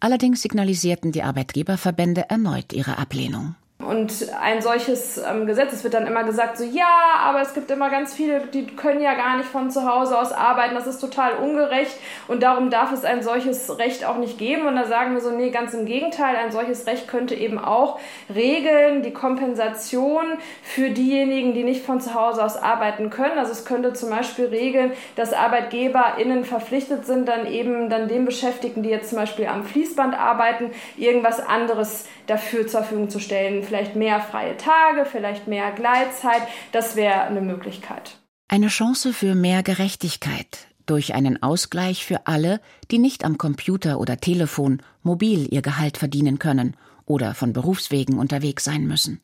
Allerdings 0.00 0.42
signalisierten 0.42 1.12
die 1.12 1.22
Arbeitgeberverbände 1.22 2.28
erneut 2.30 2.72
ihre 2.72 2.98
Ablehnung. 2.98 3.54
Und 3.82 4.28
ein 4.40 4.62
solches 4.62 5.18
ähm, 5.18 5.46
Gesetz, 5.46 5.72
es 5.72 5.84
wird 5.84 5.94
dann 5.94 6.06
immer 6.06 6.24
gesagt, 6.24 6.56
so 6.58 6.64
ja, 6.64 7.14
aber 7.18 7.40
es 7.40 7.54
gibt 7.54 7.70
immer 7.70 7.90
ganz 7.90 8.14
viele, 8.14 8.46
die 8.46 8.66
können 8.66 9.00
ja 9.00 9.14
gar 9.14 9.36
nicht 9.36 9.48
von 9.48 9.70
zu 9.70 9.86
Hause 9.86 10.18
aus 10.18 10.32
arbeiten, 10.32 10.74
das 10.74 10.86
ist 10.86 11.00
total 11.00 11.34
ungerecht 11.34 11.96
und 12.28 12.42
darum 12.42 12.70
darf 12.70 12.92
es 12.92 13.04
ein 13.04 13.22
solches 13.22 13.78
Recht 13.78 14.04
auch 14.04 14.16
nicht 14.16 14.38
geben. 14.38 14.66
Und 14.66 14.76
da 14.76 14.86
sagen 14.86 15.14
wir 15.14 15.20
so, 15.20 15.30
nee, 15.30 15.50
ganz 15.50 15.74
im 15.74 15.86
Gegenteil, 15.86 16.36
ein 16.36 16.52
solches 16.52 16.86
Recht 16.86 17.08
könnte 17.08 17.34
eben 17.34 17.58
auch 17.58 17.98
regeln, 18.32 19.02
die 19.02 19.12
Kompensation 19.12 20.24
für 20.62 20.90
diejenigen, 20.90 21.54
die 21.54 21.64
nicht 21.64 21.84
von 21.84 22.00
zu 22.00 22.14
Hause 22.14 22.44
aus 22.44 22.56
arbeiten 22.56 23.10
können. 23.10 23.38
Also 23.38 23.52
es 23.52 23.64
könnte 23.64 23.92
zum 23.92 24.10
Beispiel 24.10 24.46
regeln, 24.46 24.92
dass 25.16 25.32
ArbeitgeberInnen 25.32 26.44
verpflichtet 26.44 27.06
sind, 27.06 27.28
dann 27.28 27.46
eben 27.46 27.88
dann 27.88 28.08
den 28.08 28.24
Beschäftigten, 28.24 28.82
die 28.82 28.90
jetzt 28.90 29.10
zum 29.10 29.18
Beispiel 29.18 29.46
am 29.46 29.64
Fließband 29.64 30.18
arbeiten, 30.18 30.70
irgendwas 30.96 31.40
anderes 31.40 32.06
dafür 32.26 32.66
zur 32.66 32.80
Verfügung 32.80 33.10
zu 33.10 33.18
stellen 33.18 33.62
vielleicht 33.72 33.96
mehr 33.96 34.20
freie 34.20 34.58
Tage, 34.58 35.06
vielleicht 35.06 35.48
mehr 35.48 35.72
Gleitzeit. 35.72 36.42
Das 36.72 36.94
wäre 36.94 37.22
eine 37.22 37.40
Möglichkeit. 37.40 38.18
Eine 38.48 38.68
Chance 38.68 39.14
für 39.14 39.34
mehr 39.34 39.62
Gerechtigkeit 39.62 40.66
durch 40.84 41.14
einen 41.14 41.42
Ausgleich 41.42 42.04
für 42.04 42.26
alle, 42.26 42.60
die 42.90 42.98
nicht 42.98 43.24
am 43.24 43.38
Computer 43.38 43.98
oder 43.98 44.18
Telefon 44.18 44.82
mobil 45.02 45.48
ihr 45.50 45.62
Gehalt 45.62 45.96
verdienen 45.96 46.38
können 46.38 46.76
oder 47.06 47.34
von 47.34 47.54
Berufswegen 47.54 48.18
unterwegs 48.18 48.62
sein 48.64 48.86
müssen. 48.86 49.22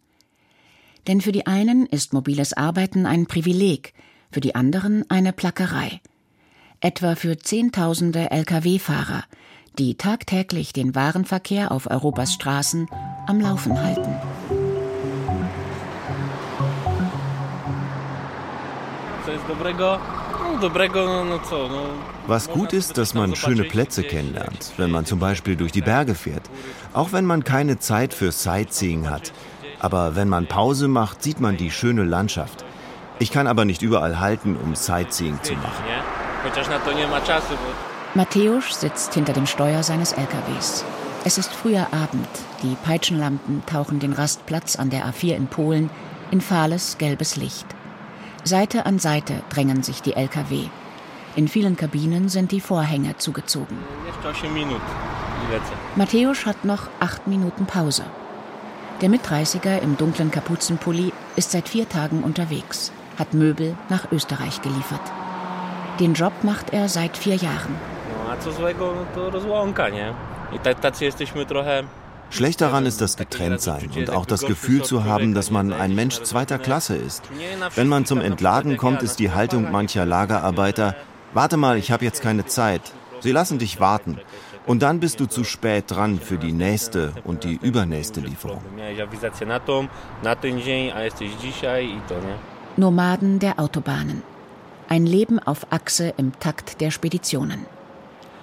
Denn 1.08 1.20
für 1.20 1.32
die 1.32 1.46
einen 1.46 1.84
ist 1.84 2.14
mobiles 2.14 2.54
Arbeiten 2.54 3.04
ein 3.04 3.26
Privileg, 3.26 3.92
für 4.30 4.40
die 4.40 4.54
anderen 4.54 5.04
eine 5.10 5.34
Plackerei. 5.34 6.00
Etwa 6.80 7.16
für 7.16 7.36
Zehntausende 7.36 8.30
Lkw-Fahrer, 8.30 9.24
die 9.78 9.96
tagtäglich 9.96 10.72
den 10.72 10.94
Warenverkehr 10.94 11.70
auf 11.70 11.90
Europas 11.90 12.32
Straßen 12.32 12.88
am 13.26 13.40
Laufen 13.40 13.78
halten. 13.78 14.37
Was 22.26 22.50
gut 22.50 22.72
ist, 22.72 22.98
dass 22.98 23.14
man 23.14 23.34
schöne 23.34 23.64
Plätze 23.64 24.02
kennenlernt, 24.02 24.72
wenn 24.76 24.90
man 24.90 25.06
zum 25.06 25.18
Beispiel 25.18 25.56
durch 25.56 25.72
die 25.72 25.80
Berge 25.80 26.14
fährt. 26.14 26.42
Auch 26.92 27.12
wenn 27.12 27.24
man 27.24 27.44
keine 27.44 27.78
Zeit 27.78 28.14
für 28.14 28.32
Sightseeing 28.32 29.08
hat. 29.08 29.32
Aber 29.80 30.16
wenn 30.16 30.28
man 30.28 30.46
Pause 30.46 30.88
macht, 30.88 31.22
sieht 31.22 31.40
man 31.40 31.56
die 31.56 31.70
schöne 31.70 32.04
Landschaft. 32.04 32.64
Ich 33.18 33.30
kann 33.30 33.46
aber 33.46 33.64
nicht 33.64 33.82
überall 33.82 34.20
halten, 34.20 34.56
um 34.62 34.74
Sightseeing 34.74 35.42
zu 35.42 35.54
machen. 35.54 35.84
Matthäus 38.14 38.80
sitzt 38.80 39.14
hinter 39.14 39.32
dem 39.32 39.46
Steuer 39.46 39.82
seines 39.82 40.12
LKWs. 40.12 40.84
Es 41.24 41.36
ist 41.38 41.52
früher 41.52 41.86
Abend. 41.92 42.28
Die 42.62 42.76
Peitschenlampen 42.84 43.62
tauchen 43.66 43.98
den 43.98 44.12
Rastplatz 44.12 44.76
an 44.76 44.90
der 44.90 45.06
A4 45.06 45.34
in 45.34 45.46
Polen 45.46 45.90
in 46.30 46.40
fahles 46.40 46.96
gelbes 46.98 47.36
Licht. 47.36 47.66
Seite 48.48 48.86
an 48.86 48.98
Seite 48.98 49.34
drängen 49.50 49.82
sich 49.84 50.02
die 50.02 50.14
Lkw. 50.14 50.68
In 51.36 51.46
vielen 51.46 51.76
Kabinen 51.76 52.28
sind 52.28 52.50
die 52.50 52.60
Vorhänge 52.60 53.16
zugezogen. 53.18 53.78
Matthäus 55.94 56.46
hat 56.46 56.64
noch 56.64 56.88
acht 56.98 57.28
Minuten 57.28 57.66
Pause. 57.66 58.04
Der 59.02 59.10
Mit-30er 59.10 59.78
im 59.80 59.96
dunklen 59.96 60.30
Kapuzenpulli 60.32 61.12
ist 61.36 61.52
seit 61.52 61.68
vier 61.68 61.88
Tagen 61.88 62.24
unterwegs, 62.24 62.90
hat 63.18 63.34
Möbel 63.34 63.76
nach 63.88 64.10
Österreich 64.10 64.60
geliefert. 64.62 65.12
Den 66.00 66.14
Job 66.14 66.32
macht 66.42 66.72
er 66.72 66.88
seit 66.88 67.16
vier 67.16 67.36
Jahren. 67.36 67.76
Schlecht 72.30 72.60
daran 72.60 72.86
ist 72.86 73.00
das 73.00 73.16
Getrenntsein 73.16 73.90
und 73.96 74.10
auch 74.10 74.26
das 74.26 74.42
Gefühl 74.42 74.82
zu 74.82 75.04
haben, 75.04 75.34
dass 75.34 75.50
man 75.50 75.72
ein 75.72 75.94
Mensch 75.94 76.22
zweiter 76.22 76.58
Klasse 76.58 76.96
ist. 76.96 77.22
Wenn 77.74 77.88
man 77.88 78.04
zum 78.04 78.20
Entladen 78.20 78.76
kommt, 78.76 79.02
ist 79.02 79.18
die 79.18 79.32
Haltung 79.32 79.70
mancher 79.70 80.04
Lagerarbeiter, 80.04 80.94
warte 81.32 81.56
mal, 81.56 81.78
ich 81.78 81.90
habe 81.90 82.04
jetzt 82.04 82.22
keine 82.22 82.46
Zeit. 82.46 82.82
Sie 83.20 83.32
lassen 83.32 83.58
dich 83.58 83.80
warten. 83.80 84.18
Und 84.66 84.82
dann 84.82 85.00
bist 85.00 85.18
du 85.18 85.26
zu 85.26 85.44
spät 85.44 85.84
dran 85.88 86.20
für 86.20 86.36
die 86.36 86.52
nächste 86.52 87.14
und 87.24 87.44
die 87.44 87.58
übernächste 87.60 88.20
Lieferung. 88.20 88.62
Nomaden 92.76 93.38
der 93.38 93.58
Autobahnen. 93.58 94.22
Ein 94.88 95.06
Leben 95.06 95.38
auf 95.38 95.72
Achse 95.72 96.12
im 96.18 96.38
Takt 96.38 96.82
der 96.82 96.90
Speditionen. 96.90 97.66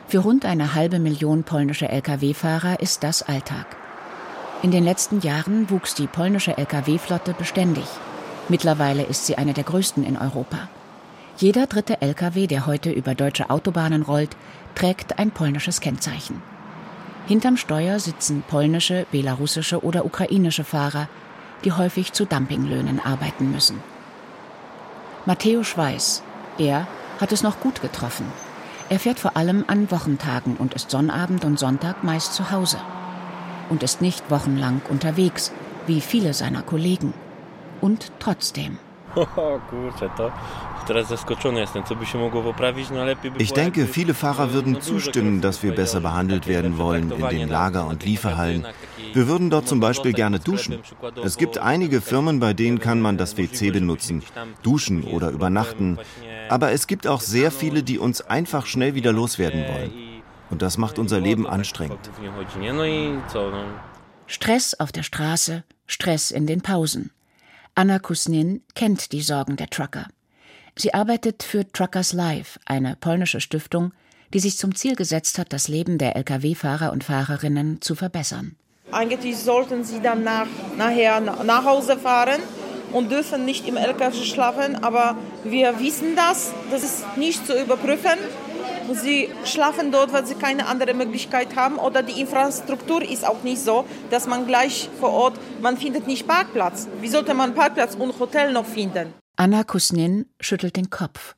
Für 0.08 0.20
rund 0.20 0.46
eine 0.46 0.76
halbe 0.76 1.00
Million 1.00 1.44
polnische 1.44 1.89
Lkw-Fahrer 1.89 2.80
ist 2.80 3.04
das 3.04 3.24
Alltag. 3.24 3.65
In 4.62 4.70
den 4.70 4.84
letzten 4.84 5.22
Jahren 5.22 5.70
wuchs 5.72 5.96
die 5.96 6.06
polnische 6.06 6.58
Lkw-Flotte 6.58 7.34
beständig. 7.34 7.86
Mittlerweile 8.48 9.04
ist 9.04 9.26
sie 9.26 9.38
eine 9.38 9.54
der 9.54 9.63
größten 9.63 10.04
in 10.06 10.15
Europa. 10.15 10.70
Jeder 11.38 11.65
dritte 11.65 12.02
Lkw, 12.02 12.46
der 12.46 12.68
heute 12.68 12.91
über 12.91 13.15
deutsche 13.15 13.50
Autobahnen 13.50 14.04
rollt, 14.04 14.38
trägt 14.76 15.18
ein 15.18 15.32
polnisches 15.32 15.82
Kennzeichen. 15.82 16.41
Hinterm 17.26 17.58
Steuer 17.58 18.00
sitzen 18.00 18.44
polnische, 18.48 19.08
belarussische 19.12 19.84
oder 19.84 20.06
ukrainische 20.06 20.63
Fahrer, 20.63 21.10
die 21.63 21.72
häufig 21.72 22.13
zu 22.13 22.26
Dumpinglöhnen 22.26 23.00
arbeiten 23.00 23.52
müssen. 23.52 23.82
Matthäus 25.26 25.76
weiß, 25.76 26.22
er 26.60 26.88
hat 27.20 27.32
es 27.32 27.41
noch 27.41 27.60
gut 27.60 27.82
getroffen. 27.82 28.26
Er 28.89 29.00
fährt 29.00 29.19
vor 29.19 29.36
allem 29.36 29.65
an 29.67 29.89
Wochentagen 29.89 30.58
und 30.58 30.76
ist 30.76 30.91
Sonnabend 30.91 31.43
und 31.43 31.58
Sonntag 31.58 32.04
meist 32.04 32.34
zu 32.34 32.52
Hause. 32.52 32.78
Und 33.69 33.82
ist 33.82 34.02
nicht 34.02 34.30
wochenlang 34.30 34.82
unterwegs, 34.89 35.52
wie 35.88 36.02
viele 36.02 36.34
seiner 36.34 36.62
Kollegen. 36.62 37.13
Und 37.82 38.12
trotzdem. 38.19 38.78
Ich 43.38 43.54
denke, 43.54 43.88
viele 43.88 44.13
Fahrer 44.13 44.54
würden 44.54 44.82
zustimmen, 44.82 45.41
dass 45.41 45.63
wir 45.63 45.73
besser 45.73 46.01
behandelt 46.01 46.47
werden 46.47 46.78
wollen 46.78 47.12
in 47.12 47.28
den 47.30 47.49
Lager- 47.49 47.88
und 47.88 48.06
Lieferhallen. 48.06 48.65
Wir 49.13 49.28
würden 49.28 49.49
dort 49.49 49.67
zum 49.67 49.80
Beispiel 49.80 50.13
gerne 50.13 50.39
duschen. 50.39 50.80
Es 51.23 51.38
gibt 51.38 51.58
einige 51.58 52.01
Firmen, 52.01 52.39
bei 52.39 52.54
denen 52.54 52.80
kann 52.80 53.01
man 53.01 53.17
das 53.17 53.38
WC 53.38 53.71
benutzen, 53.71 54.23
duschen 54.62 55.04
oder 55.04 55.30
übernachten. 55.30 55.97
Aber 56.49 56.71
es 56.71 56.88
gibt 56.88 57.08
auch 57.08 57.21
sehr 57.21 57.51
viele, 57.51 57.82
die 57.82 57.97
uns 57.97 58.21
einfach 58.21 58.65
schnell 58.65 58.93
wieder 58.93 59.12
loswerden 59.12 59.65
wollen. 59.67 59.91
Und 60.49 60.62
das 60.62 60.78
macht 60.78 60.99
unser 60.99 61.19
Leben 61.19 61.47
anstrengend. 61.47 61.99
Stress 64.28 64.80
auf 64.80 64.91
der 64.91 65.04
Straße, 65.04 65.63
Stress 65.88 66.32
in 66.32 66.47
den 66.47 66.62
Pausen. 66.62 67.12
Anna 67.78 68.00
Kusnin 68.00 68.62
kennt 68.74 69.12
die 69.12 69.22
Sorgen 69.22 69.58
der 69.58 69.70
Trucker. 69.70 70.08
Sie 70.78 70.94
arbeitet 70.94 71.44
für 71.44 71.70
Truckers 71.70 72.14
Life, 72.14 72.58
eine 72.66 72.96
polnische 72.96 73.42
Stiftung, 73.42 73.92
die 74.34 74.40
sich 74.40 74.58
zum 74.58 74.76
Ziel 74.76 74.96
gesetzt 74.96 75.38
hat, 75.38 75.52
das 75.52 75.68
Leben 75.68 75.98
der 75.98 76.16
Lkw-Fahrer 76.16 76.94
und 76.94 77.04
Fahrerinnen 77.04 77.82
zu 77.82 77.96
verbessern. 77.96 78.56
Eigentlich 78.94 79.36
sollten 79.38 79.84
sie 79.84 80.00
dann 80.00 80.24
nach, 80.24 80.48
nachher 80.78 81.20
nach 81.20 81.66
Hause 81.66 81.98
fahren 81.98 82.40
und 82.94 83.12
dürfen 83.12 83.44
nicht 83.44 83.68
im 83.68 83.76
LKW 83.76 84.24
schlafen, 84.24 84.82
aber 84.82 85.18
wir 85.44 85.78
wissen 85.78 86.16
das, 86.16 86.54
das 86.72 86.82
ist 86.82 87.18
nicht 87.18 87.46
zu 87.46 87.62
überprüfen. 87.62 88.18
Sie 88.93 89.30
schlafen 89.43 89.91
dort, 89.91 90.13
weil 90.13 90.26
sie 90.26 90.36
keine 90.36 90.67
andere 90.67 90.93
Möglichkeit 90.93 91.56
haben 91.56 91.78
oder 91.78 92.04
die 92.04 92.19
Infrastruktur 92.21 93.02
ist 93.02 93.26
auch 93.26 93.43
nicht 93.43 93.62
so, 93.62 93.86
dass 94.12 94.28
man 94.28 94.45
gleich 94.48 94.89
vor 95.00 95.12
Ort, 95.12 95.39
man 95.62 95.78
findet 95.78 96.08
nicht 96.08 96.28
Parkplatz. 96.28 96.88
Wie 97.02 97.10
sollte 97.10 97.34
man 97.34 97.56
Parkplatz 97.56 97.95
und 97.95 98.19
Hotel 98.19 98.52
noch 98.52 98.65
finden? 98.65 99.13
Anna 99.36 99.63
Kusnin 99.63 100.28
schüttelt 100.39 100.76
den 100.76 100.89
Kopf. 100.89 101.36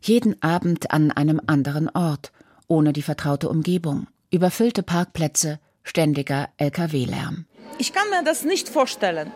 Jeden 0.00 0.42
Abend 0.42 0.90
an 0.90 1.12
einem 1.12 1.40
anderen 1.46 1.88
Ort, 1.90 2.32
ohne 2.68 2.92
die 2.92 3.02
vertraute 3.02 3.48
Umgebung, 3.48 4.06
überfüllte 4.30 4.82
Parkplätze, 4.82 5.58
ständiger 5.82 6.48
Lkw-Lärm. 6.58 7.46
Ich 7.78 7.92
kann 7.92 8.08
mir 8.10 8.24
das 8.24 8.44
nicht 8.44 8.68
vorstellen. 8.68 9.30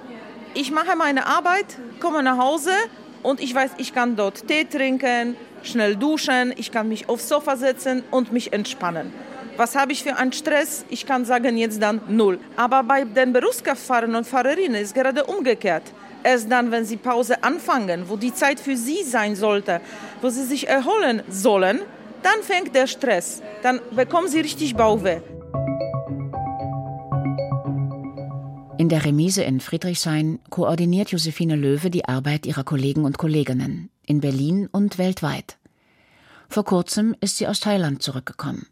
Ich 0.54 0.72
mache 0.72 0.96
meine 0.96 1.26
Arbeit, 1.26 1.78
komme 2.00 2.22
nach 2.22 2.38
Hause 2.38 2.72
und 3.22 3.40
ich 3.40 3.54
weiß, 3.54 3.72
ich 3.78 3.94
kann 3.94 4.16
dort 4.16 4.46
Tee 4.46 4.64
trinken, 4.64 5.36
schnell 5.62 5.96
duschen, 5.96 6.52
ich 6.56 6.70
kann 6.72 6.88
mich 6.88 7.08
aufs 7.08 7.28
Sofa 7.28 7.56
setzen 7.56 8.02
und 8.10 8.32
mich 8.32 8.52
entspannen. 8.52 9.12
Was 9.56 9.76
habe 9.76 9.92
ich 9.92 10.02
für 10.02 10.16
einen 10.16 10.32
Stress? 10.32 10.84
Ich 10.88 11.04
kann 11.04 11.24
sagen 11.24 11.58
jetzt 11.58 11.82
dann 11.82 12.00
null. 12.08 12.38
Aber 12.56 12.82
bei 12.82 13.04
den 13.04 13.32
Berufskraftfahrern 13.32 14.14
und 14.14 14.26
Fahrerinnen 14.26 14.80
ist 14.80 14.94
gerade 14.94 15.24
umgekehrt. 15.24 15.82
Erst 16.22 16.50
dann, 16.50 16.70
wenn 16.70 16.84
sie 16.84 16.96
Pause 16.96 17.42
anfangen, 17.42 18.04
wo 18.08 18.16
die 18.16 18.32
Zeit 18.32 18.60
für 18.60 18.76
sie 18.76 19.02
sein 19.02 19.36
sollte, 19.36 19.80
wo 20.22 20.28
sie 20.30 20.44
sich 20.44 20.68
erholen 20.68 21.22
sollen, 21.28 21.80
dann 22.22 22.42
fängt 22.42 22.74
der 22.74 22.86
Stress. 22.86 23.42
Dann 23.62 23.80
bekommen 23.90 24.28
sie 24.28 24.40
richtig 24.40 24.74
Bauchweh. 24.76 25.20
In 28.80 28.88
der 28.88 29.04
Remise 29.04 29.42
in 29.42 29.60
Friedrichshain 29.60 30.38
koordiniert 30.48 31.10
Josephine 31.10 31.54
Löwe 31.54 31.90
die 31.90 32.06
Arbeit 32.06 32.46
ihrer 32.46 32.64
Kollegen 32.64 33.04
und 33.04 33.18
Kolleginnen 33.18 33.90
in 34.06 34.22
Berlin 34.22 34.70
und 34.72 34.96
weltweit. 34.96 35.58
Vor 36.48 36.64
kurzem 36.64 37.14
ist 37.20 37.36
sie 37.36 37.46
aus 37.46 37.60
Thailand 37.60 38.02
zurückgekommen. 38.02 38.68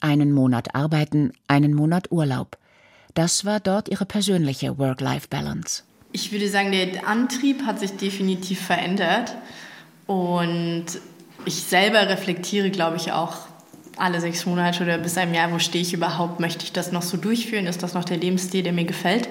Einen 0.00 0.32
Monat 0.32 0.74
arbeiten, 0.74 1.34
einen 1.46 1.74
Monat 1.74 2.10
Urlaub. 2.10 2.56
Das 3.12 3.44
war 3.44 3.60
dort 3.60 3.90
ihre 3.90 4.06
persönliche 4.06 4.78
Work-Life-Balance. 4.78 5.82
Ich 6.12 6.32
würde 6.32 6.48
sagen, 6.48 6.72
der 6.72 7.06
Antrieb 7.06 7.66
hat 7.66 7.80
sich 7.80 7.90
definitiv 7.90 8.62
verändert. 8.62 9.34
Und 10.06 10.86
ich 11.44 11.56
selber 11.56 12.08
reflektiere, 12.08 12.70
glaube 12.70 12.96
ich, 12.96 13.12
auch 13.12 13.49
alle 14.00 14.20
sechs 14.20 14.46
Monate 14.46 14.82
oder 14.82 14.98
bis 14.98 15.16
einem 15.16 15.34
Jahr, 15.34 15.52
wo 15.52 15.58
stehe 15.58 15.82
ich 15.82 15.92
überhaupt, 15.92 16.40
möchte 16.40 16.64
ich 16.64 16.72
das 16.72 16.92
noch 16.92 17.02
so 17.02 17.16
durchführen, 17.16 17.66
ist 17.66 17.82
das 17.82 17.94
noch 17.94 18.04
der 18.04 18.16
Lebensstil, 18.16 18.62
der 18.62 18.72
mir 18.72 18.84
gefällt. 18.84 19.28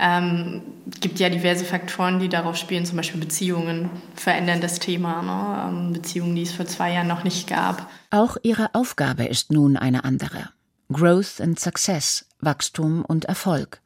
Ähm, 0.00 0.62
gibt 1.00 1.18
ja 1.18 1.28
diverse 1.28 1.64
Faktoren, 1.64 2.20
die 2.20 2.28
darauf 2.28 2.56
spielen, 2.56 2.86
zum 2.86 2.96
Beispiel 2.96 3.20
Beziehungen 3.20 3.90
verändern 4.14 4.60
das 4.60 4.78
Thema, 4.78 5.22
ne? 5.22 5.68
Ähm, 5.68 5.92
Beziehungen, 5.92 6.36
die 6.36 6.42
es 6.42 6.52
vor 6.52 6.66
zwei 6.66 6.92
Jahren 6.92 7.08
noch 7.08 7.24
nicht 7.24 7.48
gab. 7.48 7.88
Auch 8.10 8.36
ihre 8.42 8.74
Aufgabe 8.74 9.24
ist 9.24 9.50
nun 9.52 9.76
eine 9.76 10.04
andere. 10.04 10.50
Growth 10.92 11.40
and 11.40 11.58
Success, 11.58 12.26
Wachstum 12.40 13.04
und 13.04 13.24
Erfolg. 13.24 13.80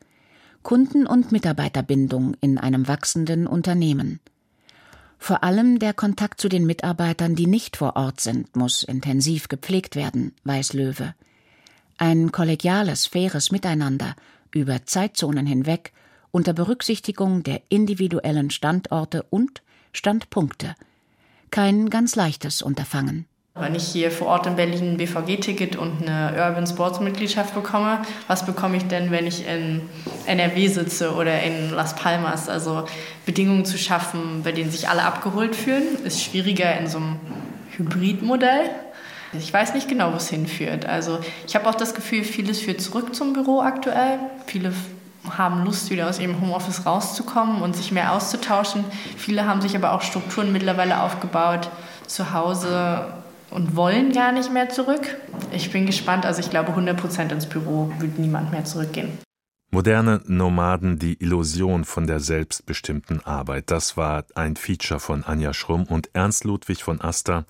Kunden- 0.62 1.06
und 1.06 1.32
Mitarbeiterbindung 1.32 2.36
in 2.40 2.58
einem 2.58 2.86
wachsenden 2.86 3.46
Unternehmen. 3.46 4.20
Vor 5.22 5.44
allem 5.44 5.78
der 5.78 5.94
Kontakt 5.94 6.40
zu 6.40 6.48
den 6.48 6.66
Mitarbeitern, 6.66 7.36
die 7.36 7.46
nicht 7.46 7.76
vor 7.76 7.94
Ort 7.94 8.20
sind, 8.20 8.56
muss 8.56 8.82
intensiv 8.82 9.46
gepflegt 9.46 9.94
werden, 9.94 10.34
weiß 10.42 10.72
Löwe. 10.72 11.14
Ein 11.96 12.32
kollegiales, 12.32 13.06
faires 13.06 13.52
Miteinander 13.52 14.16
über 14.52 14.84
Zeitzonen 14.84 15.46
hinweg 15.46 15.92
unter 16.32 16.52
Berücksichtigung 16.52 17.44
der 17.44 17.62
individuellen 17.68 18.50
Standorte 18.50 19.22
und 19.30 19.62
Standpunkte. 19.92 20.74
Kein 21.52 21.88
ganz 21.88 22.16
leichtes 22.16 22.60
Unterfangen. 22.60 23.26
Wenn 23.54 23.74
ich 23.74 23.86
hier 23.88 24.10
vor 24.10 24.28
Ort 24.28 24.46
in 24.46 24.56
Berlin 24.56 24.92
ein 24.92 24.96
BVG-Ticket 24.96 25.76
und 25.76 26.08
eine 26.08 26.32
Urban 26.42 26.66
Sports 26.66 27.00
Mitgliedschaft 27.00 27.54
bekomme, 27.54 27.98
was 28.26 28.46
bekomme 28.46 28.78
ich 28.78 28.84
denn, 28.84 29.10
wenn 29.10 29.26
ich 29.26 29.46
in 29.46 29.82
NRW 30.24 30.68
sitze 30.68 31.14
oder 31.14 31.42
in 31.42 31.70
Las 31.70 31.94
Palmas? 31.94 32.48
Also 32.48 32.84
Bedingungen 33.26 33.66
zu 33.66 33.76
schaffen, 33.76 34.40
bei 34.42 34.52
denen 34.52 34.70
sich 34.70 34.88
alle 34.88 35.02
abgeholt 35.04 35.54
fühlen, 35.54 36.02
ist 36.02 36.22
schwieriger 36.22 36.78
in 36.78 36.86
so 36.86 36.96
einem 36.96 37.16
Hybridmodell. 37.76 38.70
Ich 39.34 39.52
weiß 39.52 39.74
nicht 39.74 39.86
genau, 39.86 40.12
wo 40.12 40.16
es 40.16 40.30
hinführt. 40.30 40.86
Also 40.86 41.18
ich 41.46 41.54
habe 41.54 41.68
auch 41.68 41.74
das 41.74 41.94
Gefühl, 41.94 42.24
vieles 42.24 42.60
führt 42.60 42.80
zurück 42.80 43.14
zum 43.14 43.34
Büro 43.34 43.60
aktuell. 43.60 44.18
Viele 44.46 44.72
haben 45.28 45.64
Lust, 45.66 45.90
wieder 45.90 46.08
aus 46.08 46.18
ihrem 46.18 46.40
Homeoffice 46.40 46.86
rauszukommen 46.86 47.60
und 47.60 47.76
sich 47.76 47.92
mehr 47.92 48.14
auszutauschen. 48.14 48.82
Viele 49.18 49.46
haben 49.46 49.60
sich 49.60 49.76
aber 49.76 49.92
auch 49.92 50.00
Strukturen 50.00 50.52
mittlerweile 50.52 51.02
aufgebaut, 51.02 51.68
zu 52.06 52.32
Hause 52.32 53.12
und 53.52 53.76
wollen 53.76 54.12
gar 54.12 54.32
nicht 54.32 54.52
mehr 54.52 54.68
zurück. 54.68 55.16
Ich 55.52 55.70
bin 55.70 55.86
gespannt, 55.86 56.26
also 56.26 56.40
ich 56.40 56.50
glaube 56.50 56.70
100 56.70 56.98
Prozent 56.98 57.32
ins 57.32 57.46
Büro 57.46 57.92
wird 57.98 58.18
niemand 58.18 58.50
mehr 58.50 58.64
zurückgehen. 58.64 59.18
Moderne 59.70 60.20
Nomaden, 60.26 60.98
die 60.98 61.14
Illusion 61.22 61.84
von 61.84 62.06
der 62.06 62.20
selbstbestimmten 62.20 63.24
Arbeit. 63.24 63.70
Das 63.70 63.96
war 63.96 64.26
ein 64.34 64.56
Feature 64.56 65.00
von 65.00 65.24
Anja 65.24 65.54
Schrumm 65.54 65.84
und 65.84 66.10
Ernst 66.12 66.44
Ludwig 66.44 66.84
von 66.84 67.00
Aster. 67.00 67.46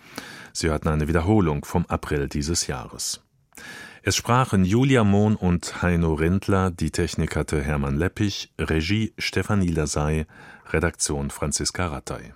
Sie 0.53 0.69
hörten 0.69 0.87
eine 0.87 1.09
Wiederholung 1.09 1.65
vom 1.65 1.85
April 1.87 2.29
dieses 2.29 2.69
Jahres. 2.69 3.23
Es 4.05 4.15
sprachen 4.15 4.65
Julia 4.65 5.03
Mohn 5.03 5.35
und 5.35 5.83
Heino 5.83 6.15
Rindler, 6.15 6.71
die 6.71 6.91
Technik 6.91 7.35
hatte 7.35 7.61
Hermann 7.61 7.97
Leppich, 7.97 8.53
Regie 8.59 9.15
Stefanie 9.19 9.69
Lasey, 9.69 10.27
Redaktion 10.73 11.31
Franziska 11.31 11.87
Rattay. 11.87 12.35